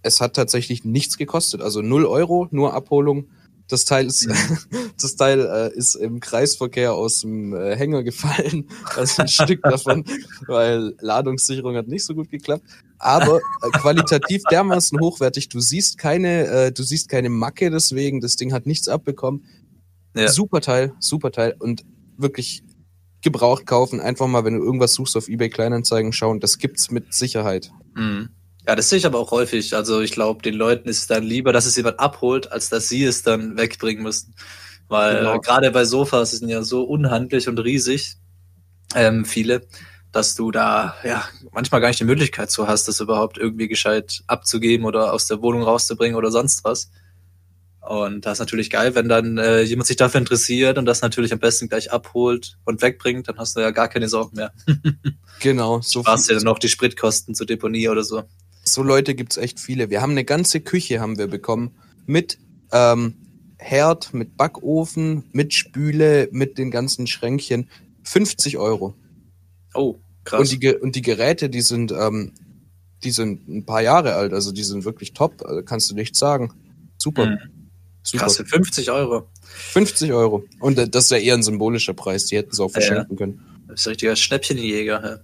[0.02, 1.60] es hat tatsächlich nichts gekostet.
[1.60, 3.26] Also 0 Euro, nur Abholung.
[3.68, 4.26] Das Teil ist,
[5.00, 8.68] das Teil äh, ist im Kreisverkehr aus dem äh, Hänger gefallen.
[8.96, 10.04] Also ein Stück davon,
[10.46, 12.64] weil Ladungssicherung hat nicht so gut geklappt.
[12.98, 15.48] Aber äh, qualitativ dermaßen hochwertig.
[15.48, 18.20] Du siehst keine, äh, du siehst keine Macke deswegen.
[18.20, 19.44] Das Ding hat nichts abbekommen.
[20.14, 20.28] Ja.
[20.28, 21.84] Super Teil, super Teil und
[22.16, 22.62] wirklich
[23.22, 24.00] gebraucht kaufen.
[24.00, 26.40] Einfach mal, wenn du irgendwas suchst auf eBay Kleinanzeigen schauen.
[26.40, 27.70] Das gibt's mit Sicherheit.
[27.94, 28.30] Mhm.
[28.66, 29.74] Ja, das sehe ich aber auch häufig.
[29.74, 32.88] Also ich glaube, den Leuten ist es dann lieber, dass es jemand abholt, als dass
[32.88, 34.34] sie es dann wegbringen müssen.
[34.88, 35.36] Weil Genau.
[35.36, 38.16] äh, gerade bei Sofas sind ja so unhandlich und riesig,
[38.94, 39.62] ähm, viele,
[40.12, 44.22] dass du da ja manchmal gar nicht die Möglichkeit so hast, das überhaupt irgendwie gescheit
[44.26, 46.90] abzugeben oder aus der Wohnung rauszubringen oder sonst was.
[47.82, 51.32] Und das ist natürlich geil, wenn dann äh, jemand sich dafür interessiert und das natürlich
[51.32, 54.52] am besten gleich abholt und wegbringt, dann hast du ja gar keine Sorgen mehr.
[55.40, 58.22] Genau, so, Sparst dir viel, dann noch die Spritkosten zur Deponie oder so.
[58.62, 59.90] so Leute gibt's echt viele.
[59.90, 61.72] Wir haben eine ganze Küche haben wir bekommen
[62.06, 62.38] mit
[62.70, 63.16] ähm,
[63.58, 67.68] Herd, mit Backofen, mit Spüle, mit den ganzen Schränkchen.
[68.04, 68.94] 50 Euro.
[69.74, 70.52] Oh, krass.
[70.52, 72.34] Und die, und die Geräte, die sind, ähm,
[73.02, 76.20] die sind ein paar Jahre alt, also die sind wirklich top, also kannst du nichts
[76.20, 76.52] sagen.
[76.98, 77.26] Super.
[77.26, 77.61] Mhm.
[78.02, 78.24] Super.
[78.24, 79.28] Krass, für 50 Euro.
[79.72, 80.44] 50 Euro.
[80.60, 82.86] Und das ist ja eher ein symbolischer Preis, die hätten es auch Ja, ja.
[82.86, 83.64] verschenken können.
[83.68, 85.04] Das ist ein richtiger Schnäppchenjäger.
[85.04, 85.18] Ja.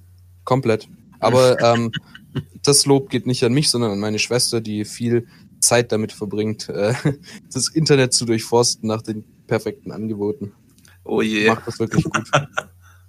[0.44, 0.88] Komplett.
[1.18, 1.92] Aber ähm,
[2.62, 5.26] das Lob geht nicht an mich, sondern an meine Schwester, die viel
[5.60, 6.94] Zeit damit verbringt, äh,
[7.52, 10.52] das Internet zu durchforsten nach den perfekten Angeboten.
[11.04, 11.48] Oh je.
[11.48, 12.30] Macht das wirklich gut.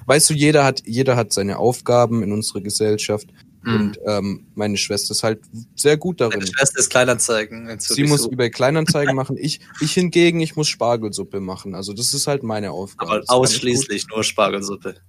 [0.06, 3.28] Weißt du, jeder hat, jeder hat seine Aufgaben in unserer Gesellschaft
[3.62, 3.76] Mhm.
[3.76, 5.42] und ähm, meine Schwester ist halt
[5.76, 6.40] sehr gut darin.
[6.40, 7.78] Meine Schwester ist Kleinanzeigen.
[7.80, 8.32] Sie muss so.
[8.32, 9.36] eBay Kleinanzeigen machen.
[9.38, 11.76] Ich, ich hingegen, ich muss Spargelsuppe machen.
[11.76, 13.12] Also das ist halt meine Aufgabe.
[13.12, 14.96] aber Das ausschließlich nur Spargelsuppe.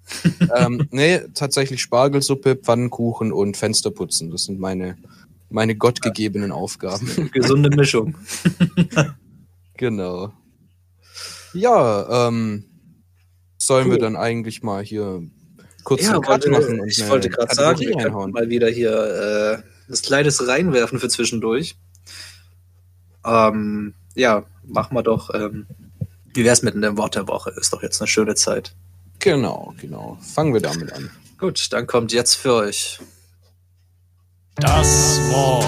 [0.57, 4.31] Ähm, nee, tatsächlich Spargelsuppe, Pfannkuchen und Fensterputzen.
[4.31, 4.97] Das sind meine,
[5.49, 7.31] meine gottgegebenen Aufgaben.
[7.33, 8.17] Gesunde Mischung.
[9.77, 10.33] genau.
[11.53, 12.65] Ja, ähm,
[13.59, 13.99] sollen wir Cool.
[14.01, 15.23] dann eigentlich mal hier
[15.85, 16.87] kurz Cut wollte, machen?
[16.87, 21.77] ich wollte gerade sagen, wir könnten mal wieder hier äh, das Kleines reinwerfen für zwischendurch.
[23.25, 25.31] Ähm, ja, machen wir doch.
[25.35, 25.67] Ähm,
[26.33, 27.51] wie wär's mit dem Wort der Woche?
[27.57, 28.75] Ist doch jetzt eine schöne Zeit.
[29.19, 30.19] Genau, genau.
[30.21, 31.11] Fangen wir damit an.
[31.39, 33.01] Gut, dann kommt jetzt für euch.
[34.57, 35.65] Das Wort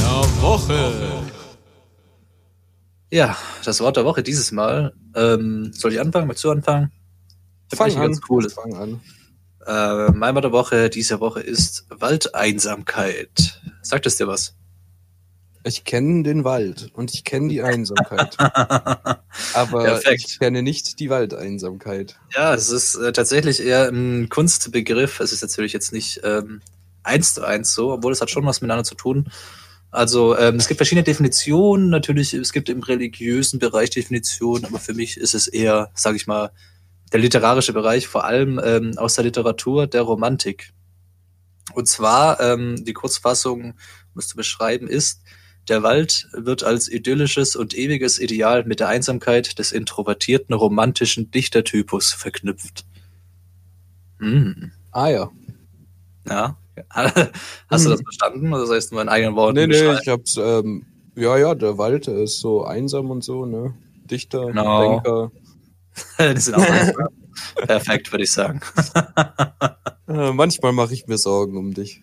[0.00, 1.22] der Woche.
[3.10, 4.94] Ja, das Wort der Woche dieses Mal.
[5.14, 6.26] Ähm, soll ich anfangen?
[6.26, 6.92] Möchtest du anfangen?
[7.74, 8.02] Fang an.
[8.02, 8.52] ganz cooles.
[8.52, 9.00] Fang an.
[9.68, 13.60] Äh, mein Wort der Woche diese Woche ist Waldeinsamkeit.
[13.82, 14.54] Sagt es dir was?
[15.62, 18.34] Ich kenne den Wald und ich kenne die Einsamkeit.
[18.38, 20.24] Aber Perfekt.
[20.26, 22.18] ich kenne nicht die Waldeinsamkeit.
[22.34, 25.20] Ja, es ist äh, tatsächlich eher ein Kunstbegriff.
[25.20, 26.62] Es ist natürlich jetzt nicht ähm,
[27.02, 29.30] eins zu eins so, obwohl es hat schon was miteinander zu tun.
[29.90, 31.90] Also ähm, es gibt verschiedene Definitionen.
[31.90, 36.26] Natürlich, es gibt im religiösen Bereich Definitionen, aber für mich ist es eher, sage ich
[36.26, 36.52] mal,
[37.12, 40.72] der literarische Bereich, vor allem ähm, aus der Literatur der Romantik.
[41.74, 43.62] Und zwar, ähm, die Kurzfassung,
[44.14, 45.22] um es zu beschreiben, ist,
[45.68, 52.12] der Wald wird als idyllisches und ewiges Ideal mit der Einsamkeit des introvertierten romantischen Dichtertypus
[52.12, 52.86] verknüpft.
[54.20, 54.72] Hm.
[54.92, 55.30] Ah ja.
[56.28, 56.56] Ja.
[56.90, 57.90] Hast du Hm.
[57.90, 58.52] das verstanden?
[58.52, 61.54] Oder soll ich es nur in eigenen Worten Nee, nee, ich hab's, ähm, ja, ja,
[61.54, 63.74] der Wald ist so einsam und so, ne?
[64.10, 64.80] Dichter, Genau.
[64.94, 65.32] Denker.
[66.18, 66.64] die sind auch.
[67.66, 68.60] Perfekt, würde ich sagen.
[70.08, 72.02] Äh, manchmal mache ich mir Sorgen um dich.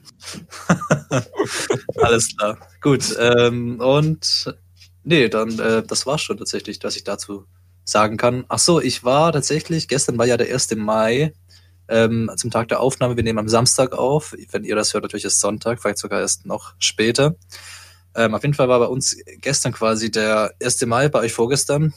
[1.96, 2.60] Alles klar.
[2.80, 3.16] Gut.
[3.20, 4.56] Ähm, und
[5.04, 7.48] nee, dann, äh, das war's schon tatsächlich, was ich dazu
[7.84, 8.46] sagen kann.
[8.48, 10.76] Ach so, ich war tatsächlich, gestern war ja der 1.
[10.76, 11.34] Mai,
[11.88, 13.16] ähm, zum Tag der Aufnahme.
[13.16, 14.36] Wir nehmen am Samstag auf.
[14.52, 17.36] Wenn ihr das hört, natürlich ist Sonntag, vielleicht sogar erst noch später.
[18.16, 20.86] Ähm, auf jeden Fall war bei uns gestern quasi der 1.
[20.86, 21.94] Mai, bei euch vorgestern.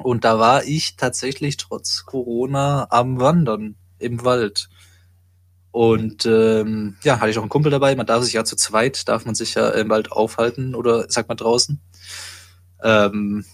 [0.00, 4.68] Und da war ich tatsächlich trotz Corona am Wandern im Wald.
[5.70, 7.94] Und ähm, ja, hatte ich auch einen Kumpel dabei.
[7.96, 11.28] Man darf sich ja zu zweit, darf man sich ja im Wald aufhalten oder sagt
[11.28, 11.80] man draußen.
[12.82, 13.44] Ähm,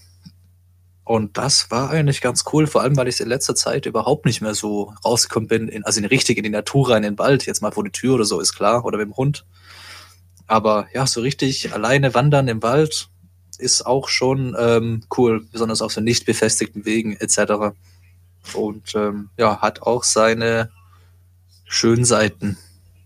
[1.05, 4.43] und das war eigentlich ganz cool, vor allem weil ich in letzter Zeit überhaupt nicht
[4.43, 7.47] mehr so rausgekommen bin, in, also in richtig in die Natur rein, in den Wald,
[7.47, 9.47] jetzt mal vor die Tür oder so, ist klar, oder mit dem Hund.
[10.47, 13.09] Aber ja, so richtig alleine wandern im Wald
[13.59, 17.75] ist auch schon ähm, cool, besonders auf so nicht befestigten Wegen etc.
[18.55, 20.71] Und ähm, ja, hat auch seine
[21.65, 22.57] schönen Seiten.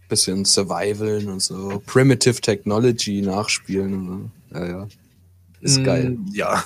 [0.09, 1.83] Bisschen Survivalen und so.
[1.87, 4.31] Primitive Technology nachspielen.
[4.51, 4.59] So.
[4.59, 4.89] Ja, ja.
[5.61, 6.11] Ist geil.
[6.11, 6.63] Mm, Ja.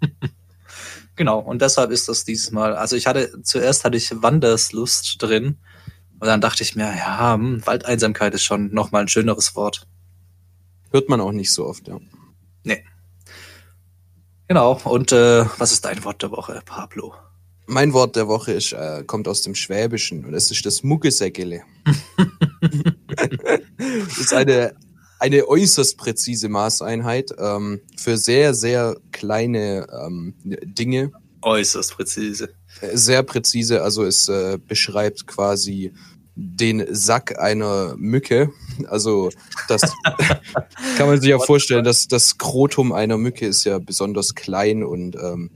[1.16, 2.74] genau, und deshalb ist das dieses Mal.
[2.76, 5.56] Also ich hatte, zuerst hatte ich Wanderslust drin.
[6.20, 9.86] Und dann dachte ich mir, ja, hm, Waldeinsamkeit ist schon nochmal ein schöneres Wort.
[10.90, 11.98] Hört man auch nicht so oft, ja.
[14.50, 17.14] Genau, und äh, was ist dein Wort der Woche, Pablo?
[17.66, 21.62] Mein Wort der Woche ist, äh, kommt aus dem Schwäbischen und es ist das Muckesäckele.
[23.86, 24.74] das ist eine,
[25.20, 31.12] eine äußerst präzise Maßeinheit ähm, für sehr, sehr kleine ähm, Dinge.
[31.42, 32.48] Äußerst präzise.
[32.80, 35.92] Äh, Sehr präzise, also es äh, beschreibt quasi
[36.40, 38.50] den Sack einer Mücke.
[38.88, 39.30] Also
[39.68, 39.82] das
[40.96, 45.16] kann man sich ja vorstellen, dass das Skrotum einer Mücke ist ja besonders klein und
[45.16, 45.50] ähm,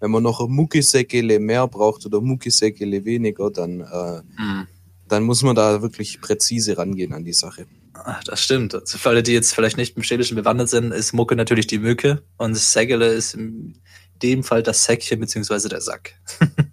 [0.00, 4.66] wenn man noch Muckisäckele mehr braucht oder Muckisäckele weniger, dann, äh, Hm.
[5.08, 7.66] dann muss man da wirklich präzise rangehen an die Sache.
[7.92, 8.74] Ach, das stimmt.
[8.74, 11.78] Also für alle, die jetzt vielleicht nicht im Schwedischen bewandert sind, ist Mucke natürlich die
[11.78, 13.78] Mücke und Sägele ist in
[14.22, 16.14] dem Fall das Säckchen beziehungsweise der Sack.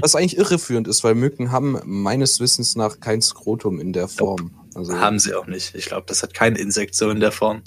[0.00, 4.52] Was eigentlich irreführend ist, weil Mücken haben meines Wissens nach kein Skrotum in der Form.
[4.74, 5.74] Also, Haben sie auch nicht.
[5.74, 7.62] Ich glaube, das hat kein Insekt so in der Form.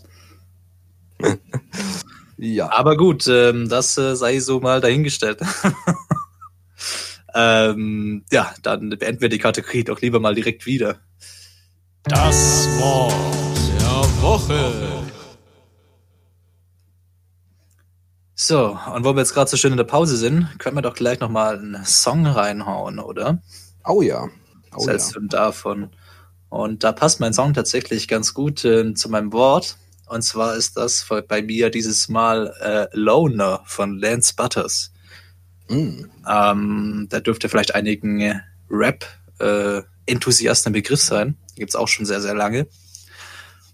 [2.37, 2.71] ja.
[2.71, 5.41] Aber gut, ähm, das äh, sei so mal dahingestellt.
[7.35, 10.99] ähm, ja, dann beenden wir die Kategorie doch lieber mal direkt wieder.
[12.03, 13.13] Das Wort
[13.79, 15.00] der Woche.
[18.43, 20.95] So, und wo wir jetzt gerade so schön in der Pause sind, können wir doch
[20.95, 23.39] gleich nochmal einen Song reinhauen, oder?
[23.85, 24.23] Oh ja.
[24.23, 24.91] Oh Was ja.
[24.93, 25.91] hältst du denn davon?
[26.49, 29.77] Und da passt mein Song tatsächlich ganz gut äh, zu meinem Wort.
[30.07, 34.91] Und zwar ist das bei mir dieses Mal äh, Loner von Lance Butters.
[35.69, 36.05] Mm.
[36.27, 41.37] Ähm, da dürfte vielleicht einigen Rap-Enthusiasten ein Begriff sein.
[41.55, 42.65] Gibt's auch schon sehr, sehr lange.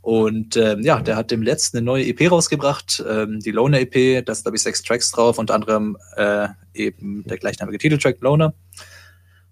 [0.08, 4.26] Und ähm, ja, der hat dem letzten eine neue EP rausgebracht, ähm, die Loner EP,
[4.26, 8.54] da sind glaube ich sechs Tracks drauf, unter anderem äh, eben der gleichnamige Titeltrack Loner.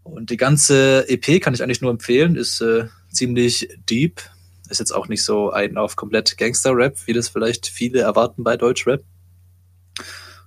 [0.04, 4.22] Und die ganze EP kann ich eigentlich nur empfehlen, ist äh, ziemlich deep,
[4.70, 8.56] ist jetzt auch nicht so ein auf komplett Gangster-Rap, wie das vielleicht viele erwarten bei
[8.56, 9.04] Deutschrap.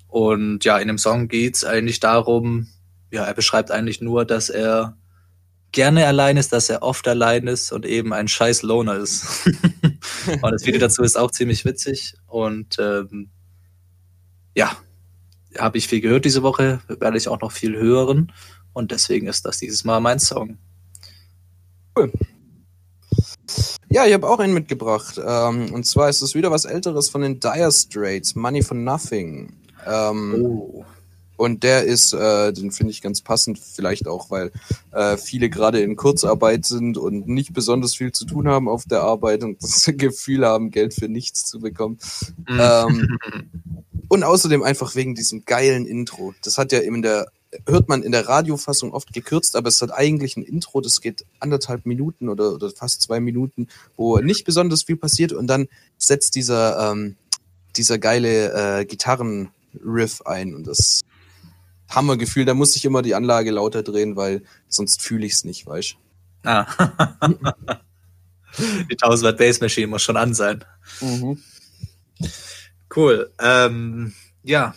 [0.07, 2.69] Und ja, in dem Song geht's eigentlich darum,
[3.11, 4.97] ja, er beschreibt eigentlich nur, dass er
[5.73, 9.27] gerne allein ist, dass er oft allein ist und eben ein scheiß Loner ist.
[10.43, 13.31] und das Video dazu ist auch ziemlich witzig und ähm,
[14.55, 14.77] ja,
[15.57, 18.33] habe ich viel gehört diese Woche, werde ich auch noch viel hören
[18.73, 20.59] und deswegen ist das dieses Mal mein Song.
[23.91, 25.19] Ja, ich habe auch einen mitgebracht.
[25.25, 29.53] Ähm, und zwar ist es wieder was Älteres von den Dire Straits, Money for Nothing.
[29.87, 30.85] Ähm, Oh.
[31.39, 34.51] Und der ist, äh, den finde ich ganz passend, vielleicht auch, weil
[34.91, 39.03] äh, viele gerade in Kurzarbeit sind und nicht besonders viel zu tun haben auf der
[39.03, 41.99] Arbeit und das Gefühl haben, Geld für nichts zu bekommen.
[42.49, 43.19] Ähm,
[44.09, 46.35] und außerdem einfach wegen diesem geilen Intro.
[46.43, 47.31] Das hat ja in der,
[47.69, 51.25] hört man in der Radiofassung oft gekürzt, aber es hat eigentlich ein Intro, das geht
[51.39, 56.35] anderthalb Minuten oder, oder fast zwei Minuten, wo nicht besonders viel passiert und dann setzt
[56.35, 57.15] dieser, ähm,
[57.77, 61.03] dieser geile äh, Gitarrenriff ein und das
[61.89, 65.67] Hammergefühl, da muss ich immer die Anlage lauter drehen, weil sonst fühle ich es nicht,
[65.67, 65.97] weißt
[66.45, 66.67] Ah.
[68.59, 70.65] Die 1000 Watt Bass Machine muss schon an sein.
[71.01, 71.39] du?
[72.95, 73.31] Cool.
[73.41, 74.75] Ähm, ja,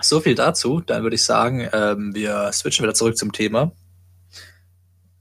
[0.00, 0.80] so viel dazu.
[0.80, 3.72] Dann würde ich sagen, ähm, wir switchen wieder zurück zum Thema.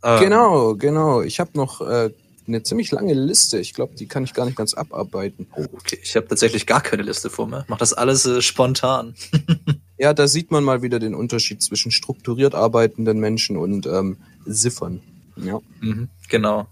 [0.04, 1.22] Ähm, Genau, genau.
[1.22, 2.12] Ich habe noch äh,
[2.48, 3.58] eine ziemlich lange Liste.
[3.58, 5.48] Ich glaube, die kann ich gar nicht ganz abarbeiten.
[5.56, 6.00] Oh, okay.
[6.04, 7.66] Ich habe tatsächlich gar keine Liste vor mir.
[7.68, 9.16] Mach das alles äh, spontan.
[9.98, 15.02] Ja, da sieht man mal wieder den Unterschied zwischen strukturiert arbeitenden Menschen und ähm, Siffern.
[15.38, 16.68] Ja, Mhm, genau.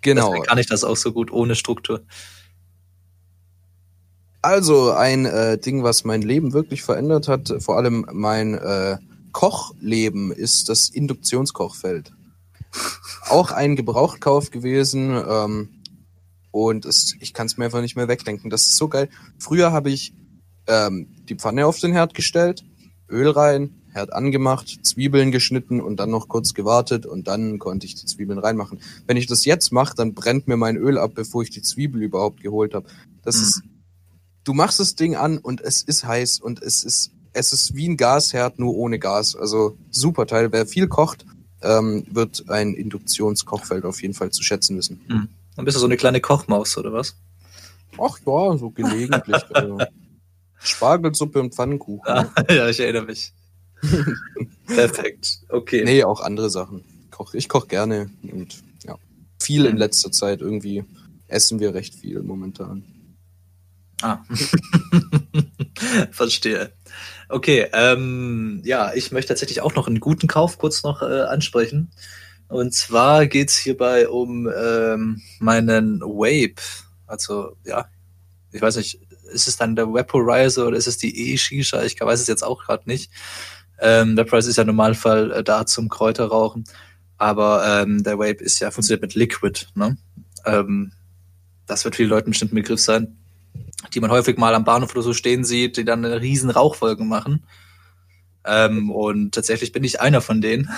[0.00, 0.28] genau.
[0.28, 2.02] Deswegen kann ich das auch so gut ohne Struktur.
[4.42, 8.96] Also ein äh, Ding, was mein Leben wirklich verändert hat, vor allem mein äh,
[9.32, 12.12] Kochleben, ist das Induktionskochfeld.
[13.28, 15.68] Auch ein Gebrauchtkauf gewesen ähm,
[16.52, 18.48] und es, ich kann es mir einfach nicht mehr wegdenken.
[18.48, 19.08] Das ist so geil.
[19.38, 20.14] Früher habe ich
[20.66, 22.64] ähm, die Pfanne auf den Herd gestellt,
[23.08, 27.94] Öl rein, Herd angemacht, Zwiebeln geschnitten und dann noch kurz gewartet und dann konnte ich
[27.94, 28.80] die Zwiebeln reinmachen.
[29.06, 32.02] Wenn ich das jetzt mache, dann brennt mir mein Öl ab, bevor ich die Zwiebel
[32.02, 32.86] überhaupt geholt habe.
[33.22, 33.42] Das Mhm.
[33.42, 33.62] ist
[34.44, 37.88] du machst das Ding an und es ist heiß und es ist, es ist wie
[37.88, 39.36] ein Gasherd, nur ohne Gas.
[39.36, 40.50] Also super Teil.
[40.52, 41.24] Wer viel kocht,
[41.62, 45.00] ähm, wird ein Induktionskochfeld auf jeden Fall zu schätzen wissen.
[45.56, 47.14] Dann bist du so eine kleine Kochmaus, oder was?
[47.98, 49.42] Ach ja, so gelegentlich.
[49.54, 49.78] also.
[50.62, 52.06] Spargelsuppe und Pfannenkuchen.
[52.06, 53.32] Ah, ja, ich erinnere mich.
[54.66, 55.40] Perfekt.
[55.48, 55.84] Okay.
[55.84, 56.84] Nee, auch andere Sachen.
[57.32, 58.96] Ich koche gerne und ja.
[59.42, 59.78] Viel in Mhm.
[59.78, 60.84] letzter Zeit irgendwie
[61.28, 62.84] essen wir recht viel momentan.
[64.02, 64.18] Ah.
[66.10, 66.72] Verstehe.
[67.28, 71.90] Okay, ähm, ja, ich möchte tatsächlich auch noch einen guten Kauf kurz noch äh, ansprechen.
[72.48, 76.60] Und zwar geht's hierbei um ähm, meinen Vape.
[77.06, 77.86] Also, ja,
[78.52, 78.98] ich weiß nicht,
[79.32, 81.82] ist es dann der Vaporizer oder ist es die E-Shisha?
[81.82, 83.10] Ich weiß es jetzt auch gerade nicht.
[83.80, 86.64] Ähm, Vaporizer ist ja im Normalfall äh, da zum Kräuterrauchen.
[87.16, 89.66] Aber ähm, der Vape ist ja funktioniert mit Liquid.
[89.74, 89.96] Ne?
[90.46, 90.92] Ähm,
[91.66, 93.16] das wird vielen Leuten bestimmt ein Begriff sein
[93.94, 97.08] die man häufig mal am Bahnhof oder so stehen sieht, die dann eine riesen Rauchwolken
[97.08, 97.44] machen.
[98.44, 100.70] Ähm, und tatsächlich bin ich einer von denen.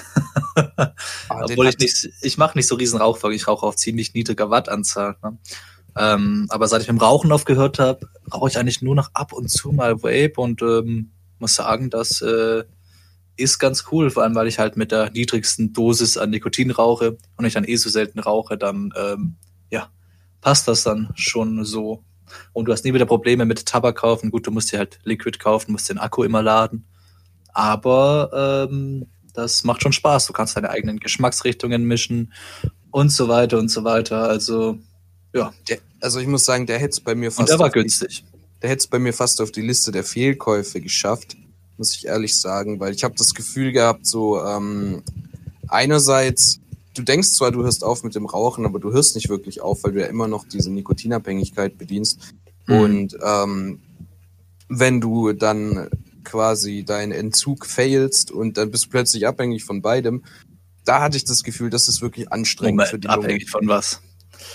[0.54, 0.92] Ah,
[1.28, 5.16] Obwohl ich nicht, ich mache nicht so riesen Rauchwolken, ich rauche auf ziemlich niedriger Wattanzahl.
[5.22, 5.38] Ne?
[5.96, 9.32] Ähm, aber seit ich mit dem Rauchen aufgehört habe, rauche ich eigentlich nur noch ab
[9.32, 12.64] und zu mal Vape und ähm, muss sagen, das äh,
[13.36, 17.16] ist ganz cool, vor allem weil ich halt mit der niedrigsten Dosis an Nikotin rauche
[17.36, 19.36] und ich dann eh so selten rauche, dann ähm,
[19.70, 19.88] ja,
[20.40, 22.04] passt das dann schon so.
[22.52, 24.30] Und du hast nie wieder Probleme mit Tabak kaufen.
[24.30, 26.86] Gut, du musst dir halt Liquid kaufen, musst den Akku immer laden.
[27.52, 30.26] Aber ähm, das macht schon Spaß.
[30.26, 32.32] Du kannst deine eigenen Geschmacksrichtungen mischen
[32.90, 34.28] und so weiter und so weiter.
[34.28, 34.78] Also,
[35.34, 35.52] ja.
[35.68, 37.72] Der, also ich muss sagen, der hätte es bei mir Und fast der war auf
[37.72, 38.24] die- günstig.
[38.62, 41.36] der hätte es bei mir fast auf die Liste der Fehlkäufe geschafft,
[41.78, 45.02] muss ich ehrlich sagen, weil ich habe das Gefühl gehabt, so ähm,
[45.68, 46.60] einerseits,
[46.94, 49.82] du denkst zwar, du hörst auf mit dem Rauchen, aber du hörst nicht wirklich auf,
[49.84, 52.20] weil du ja immer noch diese Nikotinabhängigkeit bedienst.
[52.66, 52.74] Mhm.
[52.80, 53.80] Und ähm,
[54.68, 55.88] wenn du dann
[56.24, 60.22] quasi deinen Entzug failst und dann bist du plötzlich abhängig von beidem,
[60.84, 63.18] da hatte ich das Gefühl, das ist wirklich anstrengend für Moment, die Lunge.
[63.24, 64.00] abhängig von was.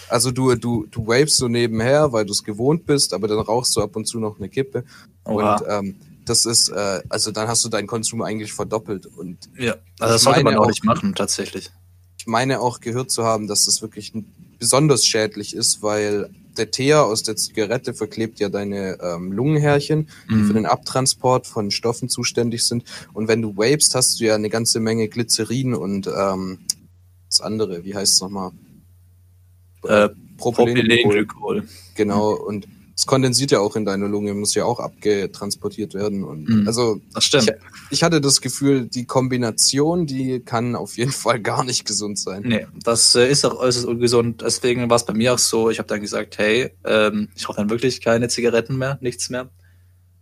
[0.10, 3.76] Also du, du, du wavest so nebenher, weil du es gewohnt bist, aber dann rauchst
[3.76, 4.84] du ab und zu noch eine Kippe.
[5.26, 5.56] Oha.
[5.56, 5.95] Und ähm,
[6.26, 9.06] das ist, äh, also dann hast du deinen Konsum eigentlich verdoppelt.
[9.06, 11.69] Und ja, also das sollte man auch nicht machen, tatsächlich.
[12.17, 14.13] ich meine auch gehört zu haben, dass das wirklich
[14.60, 20.34] besonders schädlich ist, weil der Teer aus der Zigarette verklebt ja deine ähm, Lungenhärchen, die
[20.34, 20.47] Mhm.
[20.47, 22.84] für den Abtransport von Stoffen zuständig sind.
[23.13, 26.60] Und wenn du vapest, hast du ja eine ganze Menge Glycerin und ähm,
[27.30, 28.52] das andere, wie heißt es nochmal?
[29.84, 31.26] Äh, Propylenglykol.
[31.26, 31.63] Propylenglykol.
[31.96, 36.24] Genau, und es kondensiert ja auch in deiner Lunge, muss ja auch abgetransportiert werden.
[36.24, 36.68] Und Mhm.
[36.68, 37.54] also Das stimmt.
[37.92, 42.42] ich hatte das Gefühl, die Kombination, die kann auf jeden Fall gar nicht gesund sein.
[42.44, 44.42] Nee, das äh, ist auch äußerst ungesund.
[44.42, 47.58] Deswegen war es bei mir auch so, ich habe dann gesagt, hey, ähm, ich rauche
[47.58, 49.50] dann wirklich keine Zigaretten mehr, nichts mehr.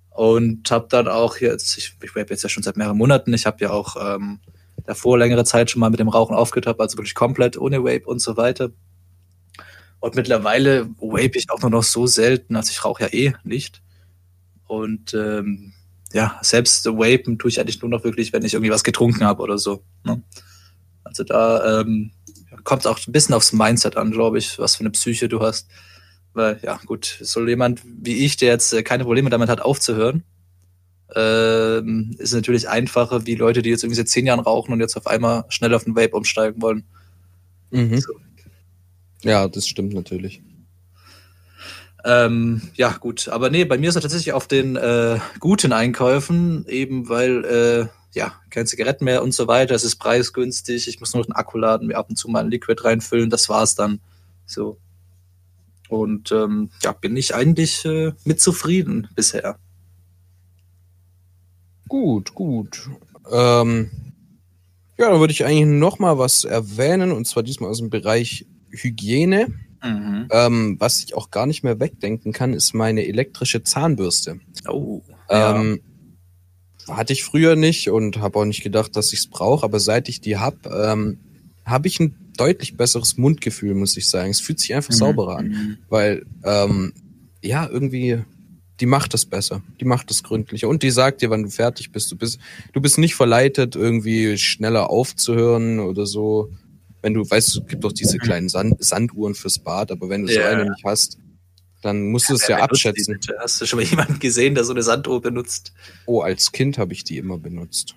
[0.10, 3.58] Und habe dann auch jetzt, ich, ich jetzt ja schon seit mehreren Monaten, ich habe
[3.62, 4.40] ja auch ähm,
[4.86, 8.06] davor längere Zeit schon mal mit dem Rauchen aufgehört, hab, also wirklich komplett ohne Vape
[8.06, 8.72] und so weiter.
[10.06, 13.82] Und mittlerweile vape ich auch nur noch so selten, also ich rauche ja eh nicht.
[14.68, 15.74] Und ähm,
[16.14, 19.42] ja, selbst vapen tue ich eigentlich nur noch wirklich, wenn ich irgendwie was getrunken habe
[19.42, 19.82] oder so.
[20.04, 20.22] Ne?
[21.04, 22.12] Also da ähm,
[22.64, 25.72] kommt auch ein bisschen aufs Mindset an, glaube ich, was für eine Psyche du hast.
[26.34, 30.24] Weil, ja, gut, so jemand wie ich, der jetzt äh, keine Probleme damit hat, aufzuhören,
[31.16, 34.98] ähm, ist natürlich einfacher wie Leute, die jetzt irgendwie seit zehn Jahren rauchen und jetzt
[34.98, 36.84] auf einmal schnell auf den Vape umsteigen wollen.
[37.72, 37.98] Mhm.
[37.98, 38.14] So.
[39.26, 40.44] Ja, das stimmt natürlich.
[42.04, 43.28] Ähm, ja, gut.
[43.28, 47.88] Aber nee, bei mir ist er tatsächlich auf den äh, guten Einkäufen, eben weil, äh,
[48.14, 49.74] ja, keine Zigaretten mehr und so weiter.
[49.74, 50.88] Es ist preisgünstig.
[50.88, 53.32] Ich muss nur noch den Akku laden, mir ab und zu mal ein Liquid reinfüllen.
[53.32, 54.00] Das war's dann.
[54.46, 54.78] So.
[55.90, 59.58] Und ähm, ja, bin ich eigentlich äh, mit zufrieden bisher.
[61.88, 62.90] Gut, gut.
[63.32, 63.90] Ähm,
[65.00, 68.46] ja, dann würde ich eigentlich noch mal was erwähnen, und zwar diesmal aus dem Bereich
[68.76, 69.48] Hygiene.
[69.84, 70.28] Mhm.
[70.32, 74.40] Ähm, was ich auch gar nicht mehr wegdenken kann, ist meine elektrische Zahnbürste.
[74.68, 75.02] Oh.
[75.30, 75.56] ja.
[75.60, 75.82] Ähm,
[76.88, 80.08] hatte ich früher nicht und habe auch nicht gedacht, dass ich es brauche, aber seit
[80.08, 81.18] ich die hab, ähm,
[81.66, 84.30] habe ich ein deutlich besseres Mundgefühl, muss ich sagen.
[84.30, 84.98] Es fühlt sich einfach Mhm.
[84.98, 86.94] sauberer an, weil ähm,
[87.42, 88.20] ja irgendwie
[88.82, 91.92] die macht das besser, die macht das gründlicher und die sagt dir, wann du fertig
[91.92, 92.12] bist.
[92.12, 92.40] Du bist,
[92.74, 96.52] du bist nicht verleitet, irgendwie schneller aufzuhören oder so.
[97.06, 100.34] Wenn du weißt, es gibt doch diese kleinen Sand Sanduhren fürs Bad, aber wenn du
[100.34, 100.50] so Ja.
[100.50, 101.20] eine nicht hast,
[101.84, 103.14] dann musst du es ja benutzt die abschätzen.
[103.14, 103.36] bitte?
[103.40, 105.72] Hast du schon mal jemanden gesehen, der so eine Sanduhr benutzt?
[106.08, 107.94] Oh, als Kind habe ich die immer benutzt,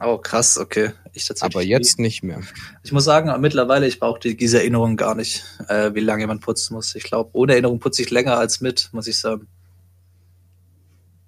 [0.00, 0.92] Oh, krass, okay.
[1.12, 1.70] Ich tatsächlich aber nie.
[1.70, 2.40] jetzt nicht mehr.
[2.82, 6.40] Ich muss sagen, mittlerweile, ich brauche die, diese Erinnerung gar nicht, äh, wie lange man
[6.40, 6.94] putzen muss.
[6.94, 9.46] Ich glaube, ohne Erinnerung putze ich länger als mit, muss ich sagen.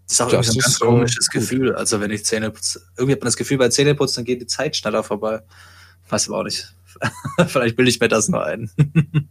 [0.07, 1.41] Das ist auch Das irgendwie so ein ganz komisches gut.
[1.41, 1.75] Gefühl.
[1.75, 4.77] Also wenn ich Zähne putze, irgendwie hat man das Gefühl, bei Zähneputzen geht die Zeit
[4.77, 5.41] schneller vorbei.
[6.09, 6.75] Weiß aber auch nicht.
[7.47, 8.71] Vielleicht bilde ich mir das nur ein.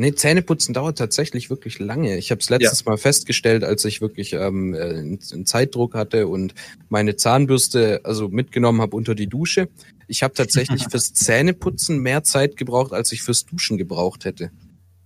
[0.00, 2.16] Nee, Zähneputzen dauert tatsächlich wirklich lange.
[2.18, 6.54] Ich habe es letztes Mal festgestellt, als ich wirklich ähm, äh, einen Zeitdruck hatte und
[6.88, 9.68] meine Zahnbürste also mitgenommen habe unter die Dusche.
[10.06, 14.50] Ich habe tatsächlich fürs Zähneputzen mehr Zeit gebraucht, als ich fürs Duschen gebraucht hätte.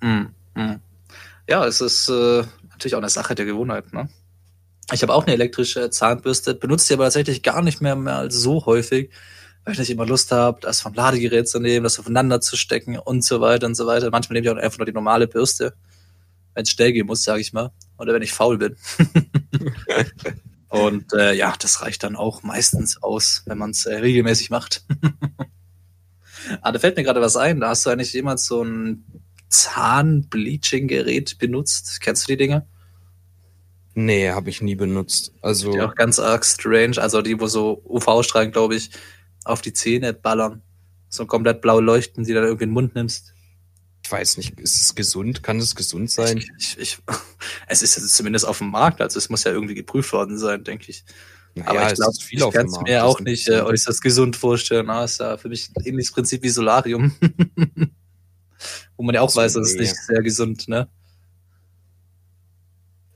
[0.03, 0.81] Mm, mm.
[1.49, 3.93] Ja, es ist äh, natürlich auch eine Sache der Gewohnheit.
[3.93, 4.09] Ne?
[4.93, 8.35] Ich habe auch eine elektrische Zahnbürste, benutze die aber tatsächlich gar nicht mehr, mehr als
[8.35, 9.11] so häufig,
[9.65, 12.99] weil ich nicht immer Lust habe, das vom Ladegerät zu nehmen, das aufeinander zu stecken
[12.99, 14.11] und so weiter und so weiter.
[14.11, 15.75] Manchmal nehme ich auch einfach nur die normale Bürste,
[16.55, 18.77] wenn es schnell gehen muss, sage ich mal, oder wenn ich faul bin.
[20.69, 24.85] und äh, ja, das reicht dann auch meistens aus, wenn man es äh, regelmäßig macht.
[26.61, 27.61] ah, da fällt mir gerade was ein.
[27.61, 29.05] Da hast du eigentlich jemals so ein
[29.49, 32.01] Zahnbleaching-Gerät benutzt.
[32.01, 32.67] Kennst du die Dinge?
[33.95, 35.35] Nee, habe ich nie benutzt.
[35.43, 36.97] Also Die auch ganz arg strange.
[36.99, 38.91] Also die, wo so UV-Strahlen, glaube ich,
[39.45, 40.63] auf die Zähne ballern.
[41.09, 43.35] So komplett blau leuchten, die dann irgendwie in den Mund nimmst.
[44.05, 45.43] ich weiß nicht, ist es gesund?
[45.43, 46.39] Kann es gesund sein?
[46.39, 46.99] Ich, ich, ich,
[47.69, 50.91] es ist zumindest auf dem Markt, also es muss ja irgendwie geprüft worden sein, denke
[50.91, 51.05] ich.
[51.55, 54.89] Naja, Aber ich glaube, ich kann es mir auch nicht äh, äußerst gesund vorstellen.
[54.89, 57.15] Ah, ist ja für mich ein ähnliches Prinzip wie Solarium.
[58.97, 59.83] Wo man ja auch So, weiß, das ist nee.
[59.83, 60.89] nicht sehr gesund, ne?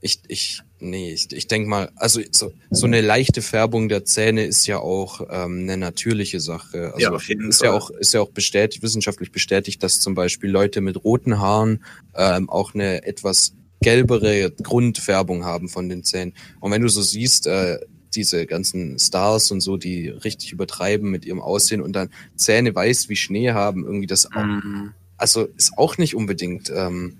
[0.02, 4.44] Ich, ich, nee, ich, ich denke mal, also so, so eine leichte Färbung der Zähne
[4.44, 6.92] ist ja auch ähm, eine natürliche Sache.
[6.94, 7.68] Also Ja, auf jeden ist Fall.
[7.68, 11.84] ja auch ist ja auch bestätigt, wissenschaftlich bestätigt, dass zum Beispiel Leute mit roten Haaren
[12.14, 16.32] ähm, auch eine etwas gelbere Grundfärbung haben von den Zähnen.
[16.60, 17.78] Und wenn du so siehst, äh,
[18.14, 23.08] diese ganzen Stars und so, die richtig übertreiben mit ihrem Aussehen und dann Zähne weiß
[23.10, 24.92] wie Schnee haben, irgendwie das auch, Mhm.
[25.18, 27.18] also ist auch nicht unbedingt ähm,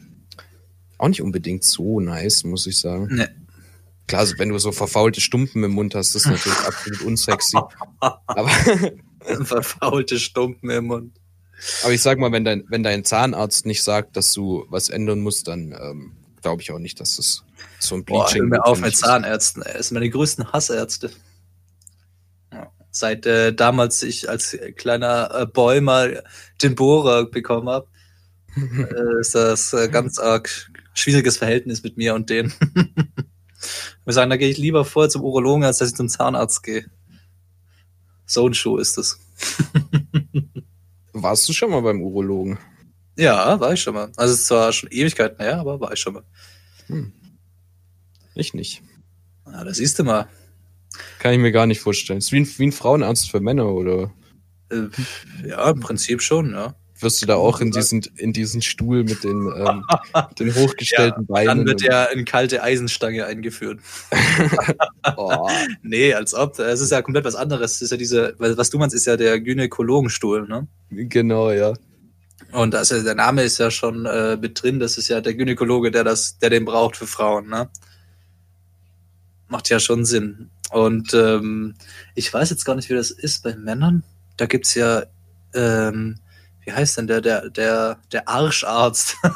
[0.98, 3.09] auch nicht unbedingt so nice, muss ich sagen.
[3.11, 3.26] Nee.
[4.07, 7.59] Klar, also wenn du so verfaulte Stumpen im Mund hast, ist das natürlich absolut unsexy.
[8.00, 8.50] Aber,
[9.44, 11.12] Verfaulte Stumpen im Mund.
[11.82, 15.20] aber ich sag mal, wenn dein, wenn dein Zahnarzt nicht sagt, dass du was ändern
[15.20, 17.42] musst, dann ähm, glaube ich auch nicht, dass das
[17.80, 18.96] so ein Boah, Bleaching hör mir auf mit.
[18.96, 19.62] Zahnärzten.
[19.62, 21.11] Er ist meine größten Hassärzte.
[22.52, 22.70] Ja.
[22.92, 26.22] Seit äh, damals ich als kleiner äh, Boy mal
[26.62, 27.88] den Bohrer bekommen habe,
[28.57, 32.52] äh, ist das äh, ganz arg schwieriges Verhältnis mit mir und denen.
[34.07, 36.62] Ich muss sagen, da gehe ich lieber vor zum Urologen, als dass ich zum Zahnarzt
[36.62, 36.88] gehe.
[38.24, 39.18] So ein Schuh ist es.
[41.12, 42.57] Warst du schon mal beim Urologen?
[43.16, 44.12] Ja, war ich schon mal.
[44.14, 46.22] Also es ist zwar schon Ewigkeiten her, aber war ich schon mal.
[48.36, 48.80] Ich nicht.
[49.44, 50.28] Ja, da siehst du mal.
[51.18, 52.20] Kann ich mir gar nicht vorstellen.
[52.20, 54.12] Ist wie ein, wie ein Frauenarzt für Männer oder
[54.70, 54.82] Äh,
[55.48, 56.76] ja, im Prinzip schon, ja.
[56.99, 59.84] Wirst du da auch in diesen, in diesen Stuhl mit den, ähm,
[60.38, 61.47] den hochgestellten Beinen?
[61.47, 63.80] Dann wird ja eine kalte Eisenstange eingeführt.
[65.16, 65.49] oh,
[65.82, 66.59] Nee, als ob.
[66.59, 67.76] Es ist ja komplett was anderes.
[67.76, 70.66] Es ist ja diese, was du meinst, ist ja der Gynäkologenstuhl, ne?
[70.90, 71.74] genau, ja.
[72.53, 74.78] Und das ist, der Name ist ja schon äh, mit drin.
[74.78, 77.68] Das ist ja der Gynäkologe, der das, der den braucht für Frauen, ne?
[79.49, 80.51] Macht ja schon Sinn.
[80.70, 81.74] Und ähm,
[82.14, 84.03] ich weiß jetzt gar nicht, wie das ist bei Männern.
[84.36, 85.05] Da gibt's ja,
[85.55, 86.18] ähm,
[86.66, 89.16] wie heißt denn der, der, der, der Arscharzt?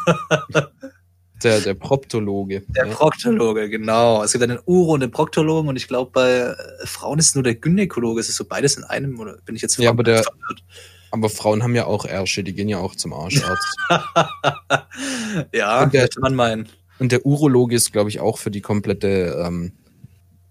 [1.42, 2.64] Der, der Proptologe.
[2.68, 2.92] Der ja.
[2.94, 4.22] Proktologe, genau.
[4.22, 6.54] Es gibt einen Uro- und den Proktologen und ich glaube, bei äh,
[6.84, 8.20] Frauen ist es nur der Gynäkologe.
[8.20, 10.62] Ist es so beides in einem oder bin ich jetzt Ja, aber der- verwirrt?
[11.12, 13.74] Aber Frauen haben ja auch Ärsche, die gehen ja auch zum Arscharzt.
[15.54, 16.68] ja, Und der- könnte man meinen.
[16.98, 19.72] Und der Urologe ist, glaube ich, auch für die komplette, ähm,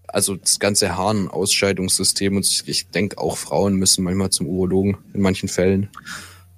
[0.08, 2.34] also das ganze Harnausscheidungssystem.
[2.36, 5.88] Und ich denke, auch Frauen müssen manchmal zum Urologen in manchen Fällen.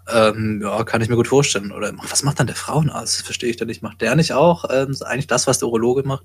[0.08, 1.72] Ähm, ja, kann ich mir gut vorstellen.
[1.72, 3.18] Oder was macht dann der Frauenarzt?
[3.18, 3.82] Das verstehe ich da nicht.
[3.82, 6.24] Macht der nicht auch ähm, eigentlich das, was der Urologe macht?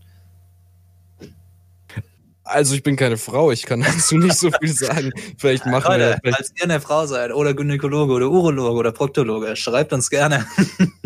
[2.47, 5.11] Also ich bin keine Frau, ich kann dazu nicht so viel sagen.
[5.37, 8.91] Vielleicht machen wir Leute, vielleicht, falls ihr eine Frau seid oder Gynäkologe oder Urologe oder
[8.93, 10.47] Proktologe, schreibt uns gerne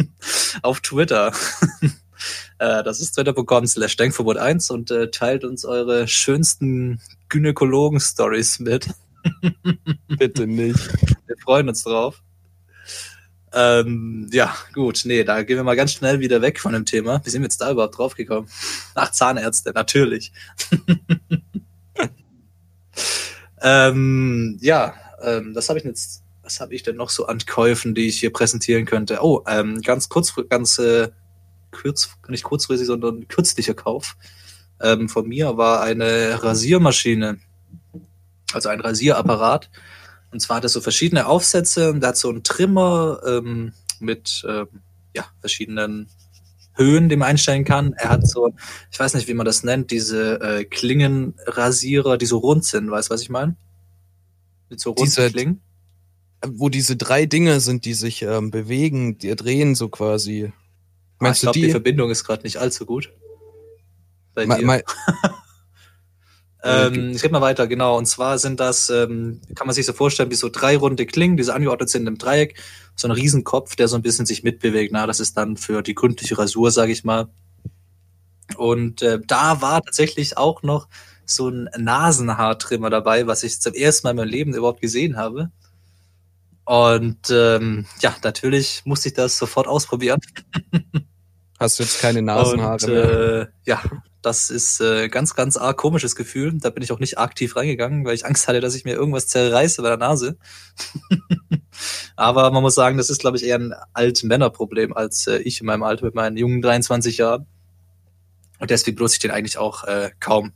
[0.61, 1.34] auf Twitter.
[2.59, 8.88] Äh, das ist twitter.com slash denkverbot1 und äh, teilt uns eure schönsten Gynäkologen-Stories mit.
[10.07, 10.78] Bitte nicht.
[11.26, 12.22] Wir freuen uns drauf.
[13.53, 17.21] Ähm, ja, gut, nee, da gehen wir mal ganz schnell wieder weg von dem Thema.
[17.23, 18.47] Wie sind wir jetzt da überhaupt drauf gekommen?
[18.95, 20.31] Ach, Zahnärzte, natürlich.
[23.61, 27.93] ähm, ja, ähm, das habe ich jetzt, was habe ich denn noch so an Käufen,
[27.93, 29.19] die ich hier präsentieren könnte?
[29.21, 31.09] Oh, ähm, ganz kurz, ganz äh,
[31.71, 34.15] kurz, nicht kurzfristig, sondern kürzlicher Kauf
[34.81, 37.39] ähm, von mir war eine Rasiermaschine,
[38.53, 39.69] also ein Rasierapparat.
[40.32, 44.67] Und zwar hat er so verschiedene Aufsätze und hat so einen Trimmer ähm, mit ähm,
[45.15, 46.07] ja, verschiedenen
[46.73, 47.93] Höhen, die man einstellen kann.
[47.93, 48.53] Er hat so,
[48.91, 53.09] ich weiß nicht, wie man das nennt, diese äh, Klingenrasierer, die so rund sind, weißt
[53.09, 53.55] du, was ich meine?
[54.69, 55.61] Mit so runden Diese- Klingen.
[56.43, 60.45] Wo diese drei Dinge sind, die sich ähm, bewegen, die drehen so quasi.
[60.45, 61.71] Ah, ich Meinst glaube, du die die?
[61.71, 63.11] Verbindung ist gerade nicht allzu gut.
[64.34, 64.84] Bei Me- me-
[66.64, 67.97] Ähm, ich rede mal weiter, genau.
[67.97, 71.38] Und zwar sind das, ähm, kann man sich so vorstellen, wie so drei runde Klingen,
[71.38, 72.55] die so angeordnet sind im Dreieck.
[72.95, 74.91] So ein Riesenkopf, der so ein bisschen sich mitbewegt.
[74.93, 77.30] Na, das ist dann für die gründliche Rasur, sage ich mal.
[78.57, 80.88] Und äh, da war tatsächlich auch noch
[81.26, 85.51] so ein Nasenhaartrimmer dabei, was ich zum ersten Mal in meinem Leben überhaupt gesehen habe.
[86.66, 90.20] Und ähm, ja, natürlich musste ich das sofort ausprobieren.
[91.59, 93.41] Hast du jetzt keine Nasenhaare Und, mehr?
[93.41, 93.82] äh, ja,
[94.22, 96.53] das ist äh, ganz, ganz arg komisches Gefühl.
[96.53, 99.28] Da bin ich auch nicht aktiv reingegangen, weil ich Angst hatte, dass ich mir irgendwas
[99.28, 100.38] zerreiße bei der Nase.
[102.15, 105.59] Aber man muss sagen, das ist, glaube ich, eher ein alten Männerproblem als äh, ich
[105.59, 107.47] in meinem Alter mit meinen jungen 23 Jahren.
[108.59, 110.53] Und deswegen benutze ich den eigentlich auch äh, kaum.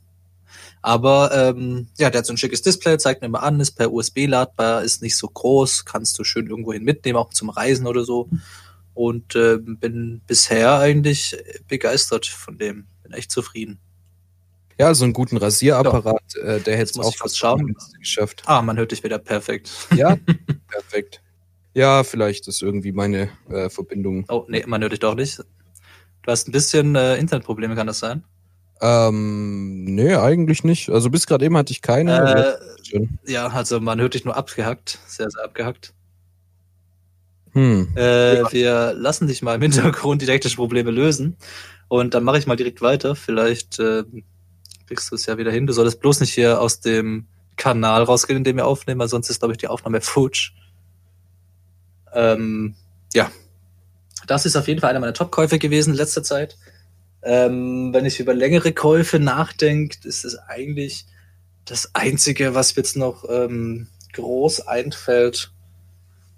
[0.80, 3.92] Aber ähm, ja, der hat so ein schickes Display, zeigt mir immer an, ist per
[3.92, 8.04] USB ladbar, ist nicht so groß, kannst du schön irgendwohin mitnehmen, auch zum Reisen oder
[8.04, 8.28] so.
[8.94, 11.36] Und äh, bin bisher eigentlich
[11.66, 12.86] begeistert von dem.
[13.06, 13.78] Bin echt zufrieden.
[14.78, 17.74] Ja, so einen guten Rasierapparat, äh, der hätte es auch fast schauen.
[17.98, 18.42] geschafft.
[18.46, 19.70] Ah, man hört dich wieder perfekt.
[19.94, 20.16] Ja,
[20.68, 21.22] perfekt.
[21.72, 24.24] Ja, vielleicht ist irgendwie meine äh, Verbindung.
[24.28, 25.38] Oh, nee, man hört dich doch nicht.
[25.38, 28.24] Du hast ein bisschen äh, Internetprobleme, kann das sein?
[28.82, 30.90] Ähm, nee, eigentlich nicht.
[30.90, 32.58] Also bis gerade eben hatte ich keine.
[32.92, 34.98] Äh, ja, also man hört dich nur abgehackt.
[35.06, 35.94] Sehr, sehr abgehackt.
[37.52, 37.88] Hm.
[37.96, 38.52] Äh, Ja.
[38.52, 41.36] Wir lassen dich mal im Hintergrund die technischen Probleme lösen.
[41.88, 43.14] Und dann mache ich mal direkt weiter.
[43.14, 44.04] Vielleicht äh,
[44.86, 45.66] kriegst du es ja wieder hin.
[45.66, 47.26] Du solltest bloß nicht hier aus dem
[47.56, 50.52] Kanal rausgehen, in dem wir aufnehmen, weil sonst ist, glaube ich, die Aufnahme futsch.
[52.12, 52.74] Ähm,
[53.14, 53.30] ja.
[54.26, 56.56] Das ist auf jeden Fall einer meiner Top-Käufe gewesen in letzter Zeit.
[57.22, 61.06] Ähm, wenn ich über längere Käufe nachdenke, ist es eigentlich
[61.64, 65.52] das Einzige, was mir jetzt noch ähm, groß einfällt,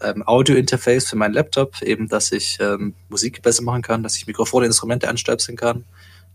[0.02, 4.26] ähm, Audio-Interface für meinen Laptop, eben, dass ich ähm, Musik besser machen kann, dass ich
[4.26, 5.84] Mikrofone, Instrumente anstöpseln kann.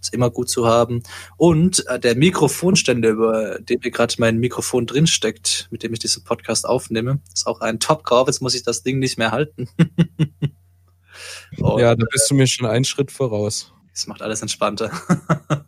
[0.01, 1.01] Ist immer gut zu haben.
[1.37, 6.25] Und äh, der Mikrofonständer, über dem mir gerade mein Mikrofon drinsteckt, mit dem ich diesen
[6.25, 8.27] Podcast aufnehme, ist auch ein Top-Kauf.
[8.27, 9.69] Jetzt muss ich das Ding nicht mehr halten.
[11.57, 13.71] Und Ja, da bist du mir schon einen Schritt voraus.
[13.93, 14.91] es macht alles entspannter.
[15.07, 15.65] Hört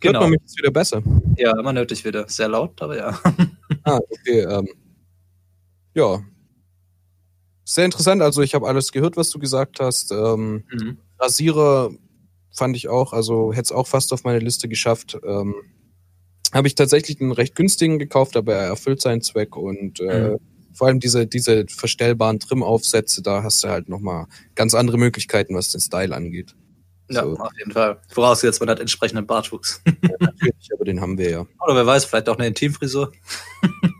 [0.00, 0.20] genau.
[0.20, 1.02] man mich jetzt wieder besser?
[1.36, 2.28] Ja, man hört dich wieder.
[2.28, 3.18] Sehr laut, aber ja.
[3.82, 4.40] Ah, okay.
[4.40, 4.68] Ähm,
[5.94, 6.20] ja.
[7.68, 8.22] Sehr interessant.
[8.22, 10.12] Also ich habe alles gehört, was du gesagt hast.
[10.12, 10.98] Ähm, Mhm.
[11.18, 11.90] Rasierer
[12.54, 15.18] fand ich auch, also hätte es auch fast auf meine Liste geschafft.
[15.26, 15.54] Ähm,
[16.54, 20.36] habe ich tatsächlich einen recht günstigen gekauft, aber er erfüllt seinen Zweck und äh, Mhm.
[20.74, 25.72] vor allem diese, diese verstellbaren Trimaufsätze, da hast du halt nochmal ganz andere Möglichkeiten, was
[25.72, 26.54] den Style angeht.
[27.10, 27.36] Ja, So.
[27.36, 28.00] auf jeden Fall.
[28.08, 29.80] Vorausgesetzt, man hat entsprechenden Bartwuchs.
[30.20, 31.40] Natürlich, aber den haben wir ja.
[31.64, 33.10] Oder wer weiß, vielleicht auch eine Intimfrisur.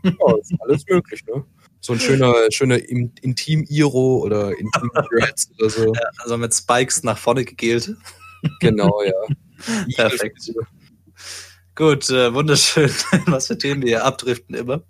[0.03, 1.43] Ja, ist alles möglich, ne?
[1.87, 5.93] So ein schöner, schöner In- Intim-Iro oder Intim-Dreads oder so.
[5.93, 7.95] Ja, also mit Spikes nach vorne gegelt.
[8.59, 9.13] Genau, ja.
[9.95, 10.51] Perfekt.
[11.75, 12.89] Gut, äh, wunderschön.
[13.27, 14.83] Was für Themen wir hier abdriften immer.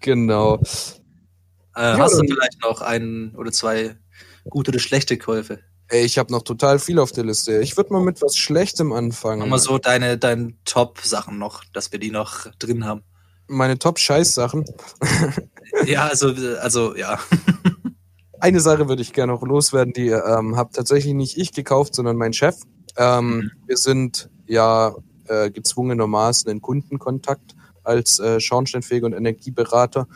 [0.00, 0.56] Genau.
[0.56, 3.98] Äh, hast du vielleicht noch ein oder zwei
[4.48, 5.58] gute oder schlechte Käufe?
[5.88, 7.60] Ey, ich habe noch total viel auf der Liste.
[7.60, 9.40] Ich würde mal mit was Schlechtem anfangen.
[9.40, 13.02] Mach mal so deine, deine Top-Sachen noch, dass wir die noch drin haben.
[13.48, 14.64] Meine Top-Scheiß-Sachen.
[15.86, 17.18] Ja, also, also ja.
[18.40, 22.16] Eine Sache würde ich gerne noch loswerden, die ähm, habe tatsächlich nicht ich gekauft, sondern
[22.16, 22.56] mein Chef.
[22.96, 23.50] Ähm, Mhm.
[23.66, 24.94] Wir sind ja
[25.28, 27.54] äh, gezwungenermaßen in Kundenkontakt
[27.84, 30.06] als äh, Schornsteinfeger und Energieberater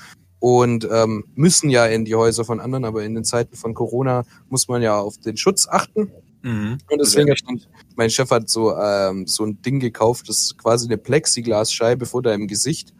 [0.40, 4.24] und ähm, müssen ja in die Häuser von anderen, aber in den Zeiten von Corona
[4.48, 6.10] muss man ja auf den Schutz achten.
[6.42, 6.78] Mhm.
[6.90, 7.62] Und deswegen hat mein-
[7.96, 12.22] mein Chef hat so, ähm, so ein Ding gekauft, das ist quasi eine Plexiglasscheibe vor
[12.22, 12.92] deinem Gesicht.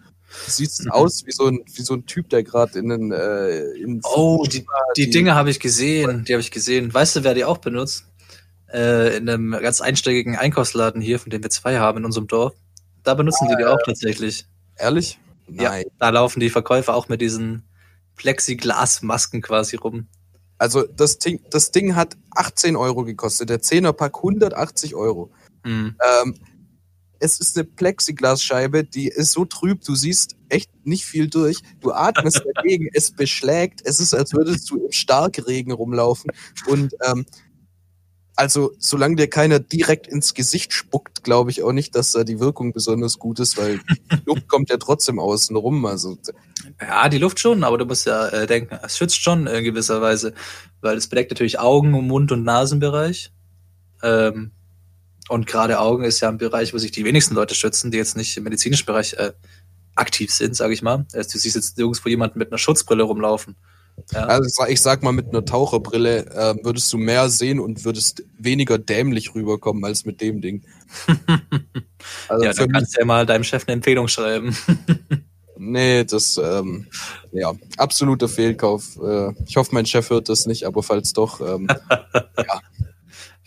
[0.46, 0.90] Sieht Mhm.
[0.90, 4.44] aus wie so ein, wie so ein Typ, der gerade in den äh, in Oh,
[4.44, 4.66] die,
[4.96, 6.24] die die- Dinge habe ich gesehen.
[6.24, 6.92] Die habe ich gesehen.
[6.92, 8.04] Weißt du, wer die auch benutzt?
[8.72, 12.54] Äh, in einem ganz einsteigigen Einkaufsladen hier, von dem wir zwei haben in unserem Dorf.
[13.04, 14.46] Da benutzen die die auch tatsächlich.
[14.76, 15.18] Ehrlich?
[15.48, 15.84] Ja, Nein.
[16.00, 17.62] da laufen die Verkäufer auch mit diesen
[18.16, 20.08] Plexiglasmasken quasi rum.
[20.58, 23.48] Also das Ding, das Ding hat 18 Euro gekostet.
[23.50, 25.30] Der 10er Pack 180 Euro.
[25.64, 25.94] Hm.
[26.22, 26.34] Ähm,
[27.20, 31.58] es ist eine Plexiglasscheibe, die ist so trüb, du siehst echt nicht viel durch.
[31.80, 33.80] Du atmest dagegen, es beschlägt.
[33.84, 36.30] Es ist, als würdest du im Starkregen rumlaufen.
[36.66, 37.26] Und ähm,
[38.38, 42.38] also, solange dir keiner direkt ins Gesicht spuckt, glaube ich auch nicht, dass da die
[42.38, 43.80] Wirkung besonders gut ist, weil
[44.12, 45.86] die Luft kommt ja trotzdem außen rum.
[45.86, 46.18] Also,
[46.80, 50.02] Ja, die Luft schon, aber du musst ja äh, denken, es schützt schon in gewisser
[50.02, 50.34] Weise,
[50.82, 53.32] weil es bedeckt natürlich Augen, Mund- und Nasenbereich.
[54.02, 54.52] Ähm,
[55.28, 58.16] und gerade Augen ist ja ein Bereich, wo sich die wenigsten Leute schützen, die jetzt
[58.16, 59.32] nicht im medizinischen Bereich äh,
[59.94, 61.06] aktiv sind, sage ich mal.
[61.12, 63.56] Also, du siehst jetzt nirgendwo jemanden mit einer Schutzbrille rumlaufen.
[64.12, 64.26] Ja.
[64.26, 68.76] also ich sag- mal, mit einer Taucherbrille äh, würdest du mehr sehen und würdest weniger
[68.76, 70.62] dämlich rüberkommen als mit dem Ding.
[72.28, 74.56] Also ja, dann kannst du ja mal deinem Chef eine Empfehlung schreiben.
[75.56, 76.86] nee, das, ähm,
[77.32, 78.96] ja, absoluter Fehlkauf.
[79.02, 81.66] Äh, ich hoffe, mein Chef hört das nicht, aber falls doch, ähm,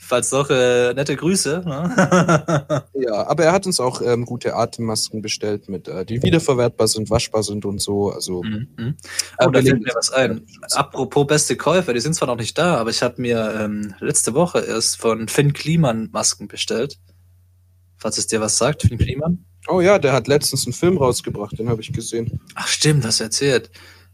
[0.10, 1.62] Falls doch, äh, nette Grüße.
[1.68, 2.84] Ne?
[2.96, 7.12] ja, aber er hat uns auch ähm, gute Atemmasken bestellt, mit, äh, die wiederverwertbar sind,
[7.12, 8.10] waschbar sind und so.
[8.12, 8.68] Also Mhm,
[9.38, 10.48] Oh, da wir fällt legen mir das was ein.
[10.74, 14.34] Apropos beste Käufer, die sind zwar noch nicht da, aber ich habe mir ähm, letzte
[14.34, 16.98] Woche erst von Finn Kliman Masken bestellt.
[17.98, 19.46] Falls es dir was sagt, Finn Kliman.
[19.68, 22.40] Oh ja, der hat letztens einen Film rausgebracht, den habe ich gesehen.
[22.56, 23.70] Ach stimmt, du erzählt.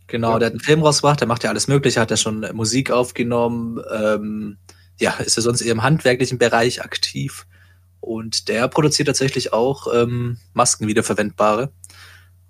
[0.07, 0.39] Genau, Ja.
[0.39, 2.91] der hat einen Film rausgebracht, der macht ja alles Mögliche, hat ja schon äh, Musik
[2.91, 4.57] aufgenommen, ähm,
[4.99, 7.45] ja, ist ja sonst eher im handwerklichen Bereich aktiv.
[7.99, 11.71] Und der produziert tatsächlich auch ähm, Masken wiederverwendbare.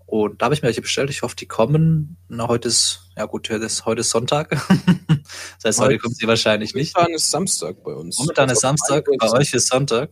[0.05, 1.09] Und da habe ich mir welche bestellt.
[1.09, 2.17] Ich hoffe, die kommen.
[2.27, 4.49] Na, heute ist, ja gut, heute ist, heute ist Sonntag.
[4.49, 6.95] das heißt, heute Heute- kommt sie wahrscheinlich nicht.
[6.95, 8.17] Momentan ist Samstag bei uns.
[8.19, 10.11] Momentan ist Also Samstag, bei euch ist Sonntag.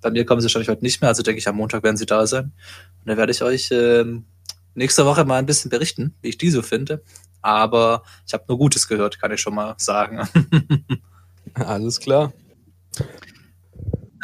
[0.00, 2.06] Bei mir kommen sie wahrscheinlich heute nicht mehr, also denke ich, am Montag werden sie
[2.06, 2.46] da sein.
[2.46, 4.26] Und dann werde ich euch ähm,
[4.74, 7.02] nächste Woche mal ein bisschen berichten, wie ich die so finde.
[7.40, 10.28] Aber ich habe nur Gutes gehört, kann ich schon mal sagen.
[11.54, 12.32] Alles klar.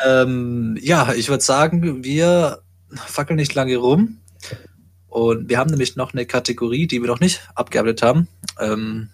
[0.05, 2.63] ähm, ja, ich würde sagen, wir
[2.95, 4.19] fackeln nicht lange rum.
[5.09, 8.29] Und wir haben nämlich noch eine Kategorie, die wir noch nicht abgearbeitet haben.
[8.61, 9.09] Ähm,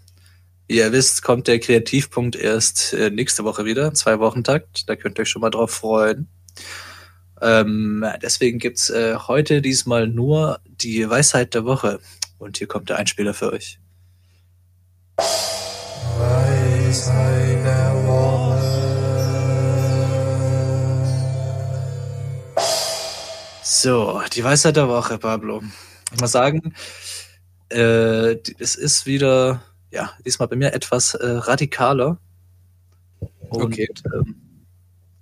[0.66, 4.88] wie ihr wisst, kommt der Kreativpunkt erst äh, nächste Woche wieder, zwei Wochen Takt.
[4.88, 6.28] Da könnt ihr euch schon mal drauf freuen.
[7.40, 12.00] Ähm, deswegen gibt's äh, heute diesmal nur die Weisheit der Woche.
[12.38, 13.78] Und hier kommt der Einspieler für euch.
[23.85, 25.62] So, die Weisheit der Woche, Pablo.
[26.14, 26.72] Ich muss sagen,
[27.68, 29.61] äh, es ist wieder,
[29.91, 32.16] ja, diesmal bei mir etwas äh, radikaler.
[33.51, 33.87] Und, Okay.
[34.14, 34.37] Ähm,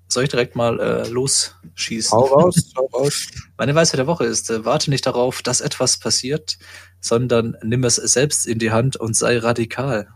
[0.07, 2.17] soll ich direkt mal äh, losschießen?
[2.17, 3.27] Hau raus, hau raus.
[3.59, 6.57] Meine Weisheit der Woche ist, äh, warte nicht darauf, dass etwas passiert,
[7.01, 10.07] sondern nimm es selbst in die Hand und sei radikal.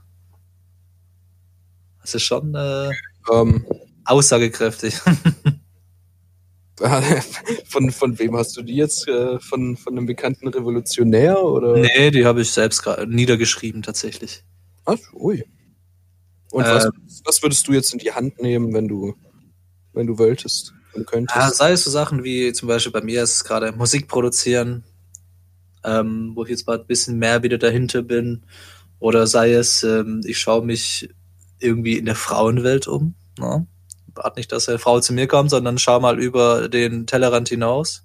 [2.01, 2.91] Das ist schon äh,
[3.29, 3.67] Ähm,
[4.05, 5.01] aussagekräftig.
[7.67, 9.09] von, von wem hast du die jetzt?
[9.09, 11.43] Äh, von, von einem bekannten Revolutionär?
[11.43, 11.79] Oder?
[11.79, 14.45] nee, die habe ich selbst gerade niedergeschrieben tatsächlich.
[14.85, 15.45] Ach, ui.
[16.53, 16.91] Und Äh, was,
[17.25, 19.15] was würdest du jetzt in die Hand nehmen, wenn du,
[19.93, 21.37] wenn du wolltest und könntest?
[21.37, 24.85] Ja, sei es so Sachen wie zum Beispiel bei mir ist es gerade Musik produzieren,
[25.85, 28.45] ähm, wo ich jetzt mal ein bisschen mehr wieder dahinter bin.
[28.99, 31.09] Oder sei es, ähm, ich schaue mich
[31.59, 33.15] irgendwie in der Frauenwelt um.
[33.39, 33.67] Ne?
[34.17, 38.05] Warte nicht, dass eine Frau zu mir kommt, sondern schau mal über den Tellerrand hinaus.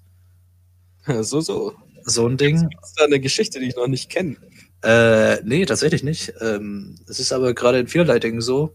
[1.06, 1.74] so, so.
[2.04, 2.68] So ein Ding.
[2.80, 4.36] Das ist da eine Geschichte, die ich noch nicht kenne.
[4.82, 6.34] Äh, nee, tatsächlich nicht.
[6.40, 8.74] Ähm, es ist aber gerade in vielerlei Dingen so,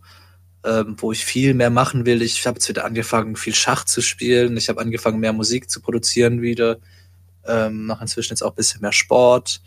[0.63, 2.21] ähm, wo ich viel mehr machen will.
[2.21, 4.55] Ich habe jetzt wieder angefangen, viel Schach zu spielen.
[4.55, 6.77] Ich habe angefangen, mehr Musik zu produzieren wieder.
[7.45, 9.61] Ähm, mache inzwischen jetzt auch ein bisschen mehr Sport.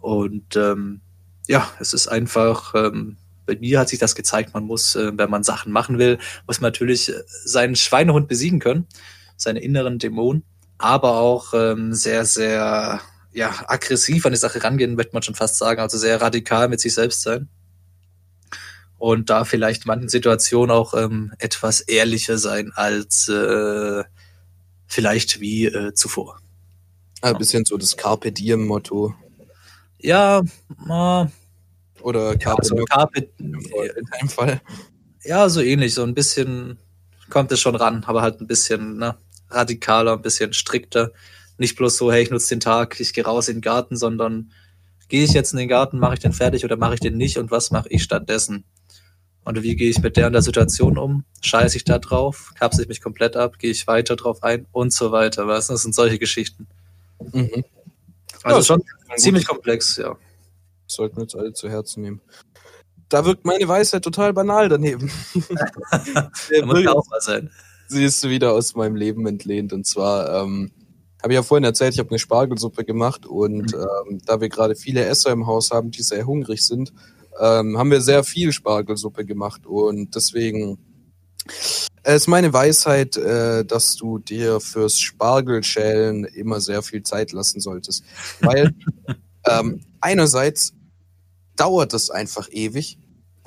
[0.00, 1.00] Und ähm,
[1.46, 3.16] ja, es ist einfach, ähm,
[3.48, 6.60] bei mir hat sich das gezeigt, man muss, äh, wenn man Sachen machen will, muss
[6.60, 8.86] man natürlich äh, seinen Schweinehund besiegen können,
[9.36, 10.44] seine inneren Dämonen,
[10.76, 13.00] aber auch ähm, sehr, sehr
[13.32, 16.80] ja, aggressiv an die Sache rangehen, möchte man schon fast sagen, also sehr radikal mit
[16.80, 17.48] sich selbst sein.
[18.98, 24.04] Und da vielleicht in manchen Situationen auch ähm, etwas ehrlicher sein als äh,
[24.86, 26.40] vielleicht wie äh, zuvor.
[27.22, 29.14] Ein bisschen so das Carpe Diem Motto.
[29.98, 31.26] Ja, äh,
[32.08, 34.62] Oder ja Carpe so Noctem Carpe, in deinem Fall.
[35.24, 36.78] ja, so ähnlich, so ein bisschen
[37.28, 39.18] kommt es schon ran, aber halt ein bisschen ne,
[39.50, 41.12] radikaler, ein bisschen strikter.
[41.58, 44.52] Nicht bloß so, hey, ich nutze den Tag, ich gehe raus in den Garten, sondern
[45.08, 47.36] gehe ich jetzt in den Garten, mache ich den fertig oder mache ich den nicht
[47.36, 48.64] und was mache ich stattdessen?
[49.44, 51.24] Und wie gehe ich mit der und der Situation um?
[51.42, 52.52] Scheiße ich da drauf?
[52.58, 53.58] Kapsel ich mich komplett ab?
[53.58, 54.66] Gehe ich weiter drauf ein?
[54.72, 55.46] Und so weiter.
[55.46, 55.66] Was?
[55.66, 56.66] Das sind solche Geschichten.
[57.32, 57.64] Mhm.
[58.42, 58.82] Also Ja, schon
[59.16, 60.16] ziemlich komplex, ja.
[60.88, 62.20] Sollten wir uns alle zu Herzen nehmen.
[63.08, 65.10] Da wirkt meine Weisheit total banal daneben.
[65.90, 67.50] Da muss ja auch mal sein.
[67.88, 69.72] Sie ist wieder aus meinem Leben entlehnt.
[69.72, 70.70] Und zwar, ähm,
[71.22, 74.76] habe ich ja vorhin erzählt, ich habe eine Spargelsuppe gemacht und ähm, da wir gerade
[74.76, 76.92] viele Esser im Haus haben, die sehr hungrig sind,
[77.40, 80.78] ähm, haben wir sehr viel Spargelsuppe gemacht und deswegen
[82.04, 87.60] äh, ist meine Weisheit, äh, dass du dir fürs Spargelschälen immer sehr viel Zeit lassen
[87.60, 88.04] solltest.
[88.40, 88.74] Weil
[89.48, 90.72] ähm, einerseits
[91.58, 92.98] dauert es einfach ewig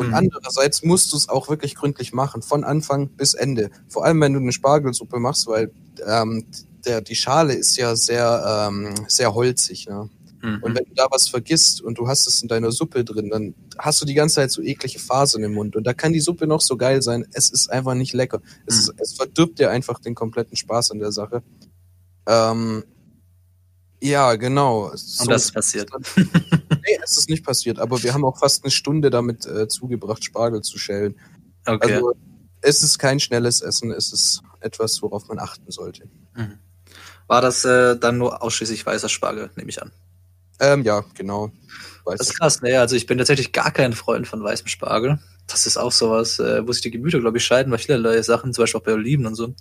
[0.01, 0.13] und Mhm.
[0.15, 3.69] andererseits musst du es auch wirklich gründlich machen, von Anfang bis Ende.
[3.87, 5.71] Vor allem, wenn du eine Spargelsuppe machst, weil
[6.07, 6.45] ähm,
[6.85, 9.87] der, die Schale ist ja sehr, ähm, sehr holzig.
[9.87, 10.09] Ne?
[10.41, 10.63] Mhm.
[10.63, 13.53] Und wenn du da was vergisst und du hast es in deiner Suppe drin, dann
[13.77, 15.75] hast du die ganze Zeit so eklige Fasern im Mund.
[15.75, 17.27] Und da kann die Suppe noch so geil sein.
[17.33, 18.41] Es ist einfach nicht lecker.
[18.65, 21.43] Es, ist, es verdirbt dir einfach den kompletten Spaß an der Sache.
[22.27, 22.83] Ähm,
[24.01, 24.85] ja, genau.
[24.85, 25.89] Und das ist passiert.
[26.83, 30.23] Nee, es ist nicht passiert, aber wir haben auch fast eine Stunde damit äh, zugebracht,
[30.23, 31.15] Spargel zu schälen.
[31.67, 31.93] Okay.
[31.93, 32.13] Also
[32.61, 36.09] es ist kein schnelles Essen, es ist etwas, worauf man achten sollte.
[37.27, 39.91] War das äh, dann nur ausschließlich weißer Spargel, nehme ich an.
[40.59, 41.51] Ähm, ja, genau.
[42.05, 42.79] Weiß Das ist krass, ne?
[42.79, 45.19] Also ich bin tatsächlich gar kein Freund von weißem Spargel.
[45.47, 48.53] Das ist auch sowas, äh, wo sich die Gemüter, glaube ich, scheiden bei vielerlei Sachen,
[48.53, 49.53] zum Beispiel auch bei Oliven und so.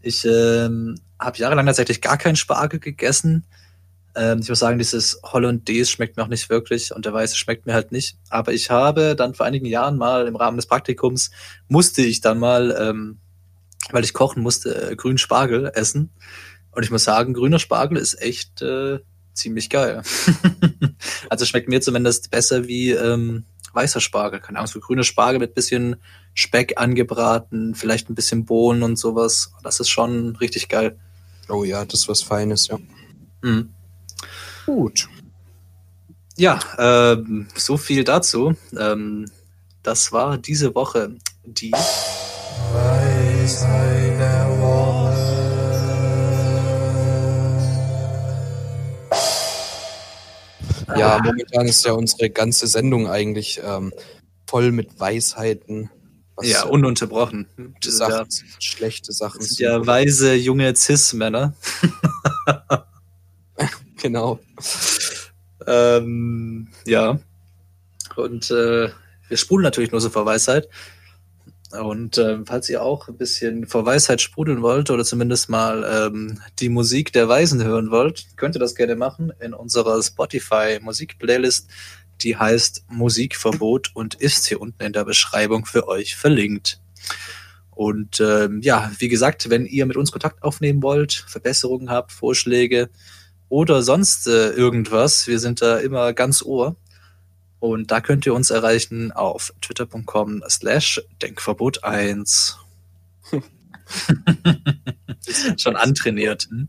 [0.00, 3.44] Ich ähm, habe jahrelang tatsächlich gar keinen Spargel gegessen.
[4.14, 7.66] Ähm, ich muss sagen, dieses Hollandaise schmeckt mir auch nicht wirklich und der weiße schmeckt
[7.66, 8.18] mir halt nicht.
[8.28, 11.30] Aber ich habe dann vor einigen Jahren mal im Rahmen des Praktikums
[11.68, 13.18] musste ich dann mal, ähm,
[13.90, 16.10] weil ich kochen musste, äh, grünen Spargel essen.
[16.72, 19.00] Und ich muss sagen, grüner Spargel ist echt äh,
[19.34, 20.02] ziemlich geil.
[21.28, 24.40] also schmeckt mir zumindest besser wie ähm, weißer Spargel.
[24.40, 25.96] Keine Ahnung, so grüner Spargel mit bisschen
[26.34, 29.52] Speck angebraten, vielleicht ein bisschen Bohnen und sowas.
[29.62, 30.98] Das ist schon richtig geil.
[31.48, 32.78] Oh ja, das ist was Feines, ja.
[33.42, 33.70] Mhm.
[34.66, 35.08] Gut.
[36.36, 38.54] Ja, ähm, so viel dazu.
[38.78, 39.30] Ähm,
[39.82, 41.72] das war diese Woche die
[50.96, 53.92] Ja, momentan ist ja unsere ganze Sendung eigentlich ähm,
[54.46, 55.90] voll mit Weisheiten.
[56.36, 57.46] Was ja ununterbrochen.
[57.56, 59.44] gute Sachen, sind, schlechte Sachen.
[59.58, 61.54] ja weise junge Cis-Männer.
[64.02, 64.40] Genau.
[65.64, 67.20] Ähm, ja.
[68.16, 68.88] Und äh,
[69.28, 70.68] wir sprudeln natürlich nur so vor Weisheit.
[71.70, 76.40] Und ähm, falls ihr auch ein bisschen vor Weisheit sprudeln wollt oder zumindest mal ähm,
[76.58, 81.70] die Musik der Weisen hören wollt, könnt ihr das gerne machen in unserer Spotify-Musik-Playlist.
[82.22, 86.80] Die heißt Musikverbot und ist hier unten in der Beschreibung für euch verlinkt.
[87.70, 92.90] Und ähm, ja, wie gesagt, wenn ihr mit uns Kontakt aufnehmen wollt, Verbesserungen habt, Vorschläge
[93.52, 96.74] oder sonst äh, irgendwas, wir sind da immer ganz ohr.
[97.60, 102.56] Und da könnt ihr uns erreichen auf twitter.com slash denkverbot 1.
[105.58, 106.48] Schon antrainiert.
[106.48, 106.68] Hm?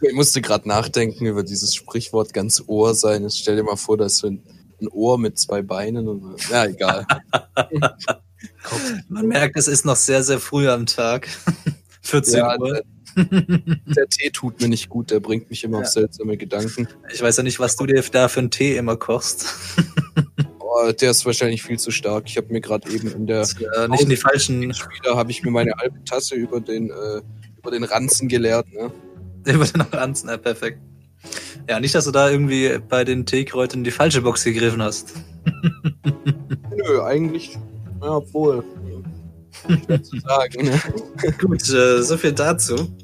[0.00, 3.22] Ich musste gerade nachdenken über dieses Sprichwort ganz Ohr sein.
[3.22, 4.42] Jetzt stell dir mal vor, da ist so ein,
[4.80, 6.08] ein Ohr mit zwei Beinen.
[6.08, 7.06] Und, ja, egal.
[9.08, 11.28] Man merkt, es ist noch sehr, sehr früh am Tag.
[12.02, 12.82] 14 Ja, Uhr.
[13.16, 15.90] Der, Tee tut mir nicht gut, der bringt mich immer auf Ja.
[15.90, 16.88] seltsame Gedanken.
[17.12, 19.46] Ich weiß ja nicht, was du dir da für einen Tee immer kochst.
[20.72, 22.24] Oh, der ist wahrscheinlich viel zu stark.
[22.28, 25.42] Ich habe mir gerade eben in der äh, nicht in die falschen, Spieler habe ich
[25.42, 27.22] mir meine halbe Tasse über den äh,
[27.58, 28.72] über den Ranzen geleert.
[28.72, 28.92] Ne?
[29.52, 30.78] über den Ranzen, ja, perfekt.
[31.68, 35.14] Ja, nicht, dass du da irgendwie bei den Teekräutern in die falsche Box gegriffen hast.
[36.76, 37.58] Nö, eigentlich,
[38.00, 38.64] ja, obwohl.
[39.84, 40.64] Schwer zu sagen.
[40.66, 40.80] Ne?
[41.38, 42.96] Gut, äh, so viel dazu.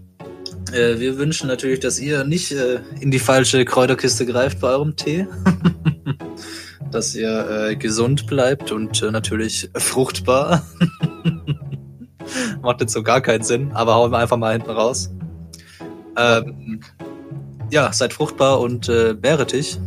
[0.73, 4.97] Äh, wir wünschen natürlich, dass ihr nicht äh, in die falsche Kräuterkiste greift bei eurem
[4.97, 5.27] Tee.
[6.91, 10.67] dass ihr äh, gesund bleibt und äh, natürlich fruchtbar.
[12.63, 15.11] Macht jetzt so gar keinen Sinn, aber hauen wir einfach mal hinten raus.
[16.17, 16.81] Ähm,
[17.71, 19.79] ja, seid fruchtbar und äh, bäretig,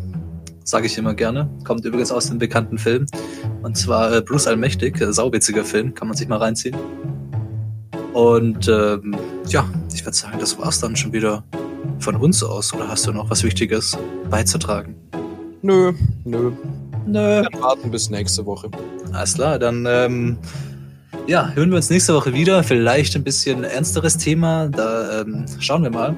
[0.69, 1.49] sage ich immer gerne.
[1.63, 3.05] Kommt übrigens aus dem bekannten Film.
[3.63, 6.75] Und zwar äh, Bruce Allmächtig, äh, sauwitziger Film, kann man sich mal reinziehen.
[8.13, 9.15] Und ähm,
[9.47, 11.43] ja, ich würde sagen, das war's dann schon wieder
[11.99, 12.73] von uns aus.
[12.73, 13.97] Oder hast du noch was Wichtiges
[14.29, 14.95] beizutragen?
[15.61, 15.93] Nö,
[16.23, 16.51] nö.
[17.05, 17.43] Nö.
[17.43, 18.69] Dann warten bis nächste Woche.
[19.11, 20.37] Alles klar, dann ähm,
[21.27, 22.63] ja, hören wir uns nächste Woche wieder.
[22.63, 24.67] Vielleicht ein bisschen ernsteres Thema.
[24.69, 26.15] Da ähm, schauen wir mal.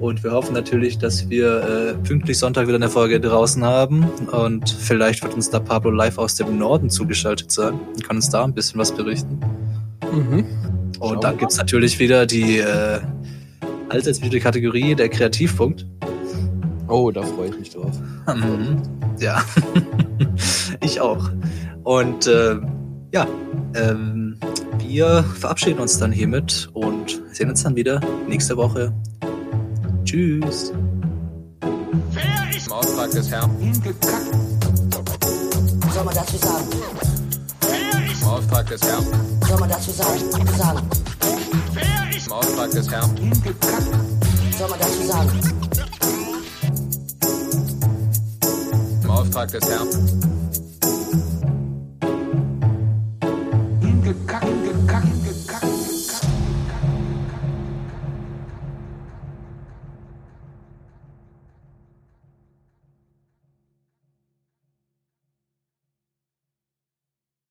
[0.00, 4.04] Und wir hoffen natürlich, dass wir äh, pünktlich Sonntag wieder eine Folge draußen haben.
[4.30, 8.30] Und vielleicht wird uns da Pablo live aus dem Norden zugeschaltet sein und kann uns
[8.30, 9.40] da ein bisschen was berichten.
[10.12, 10.44] Mhm.
[11.00, 13.00] Und dann wir gibt's natürlich wieder die äh,
[13.88, 15.84] allseits beliebte Kategorie der Kreativpunkt.
[16.86, 17.92] Oh, da freue ich mich drauf.
[18.26, 18.82] Mhm.
[19.18, 19.42] Ja,
[20.80, 21.30] ich auch.
[21.82, 22.56] Und äh,
[23.12, 23.26] ja,
[23.74, 24.36] ähm,
[24.78, 28.92] wir verabschieden uns dann hiermit und sehen uns dann wieder nächste Woche.
[30.08, 30.72] Tschüss.
[31.60, 33.50] Im Auftrag des Herrn.
[33.58, 34.26] Hingekackt.
[35.80, 36.64] Was soll man dazu sagen?
[38.22, 39.04] Im Auftrag des Herrn.
[39.40, 40.18] Was soll man dazu sagen?
[40.56, 40.88] Sagen.
[42.24, 43.16] Im Auftrag des Herrn.
[43.18, 43.86] Hingekackt.
[44.48, 45.40] Was soll man dazu sagen?
[49.02, 49.88] Im Auftrag des Herrn.
[53.82, 54.48] Hingekackt.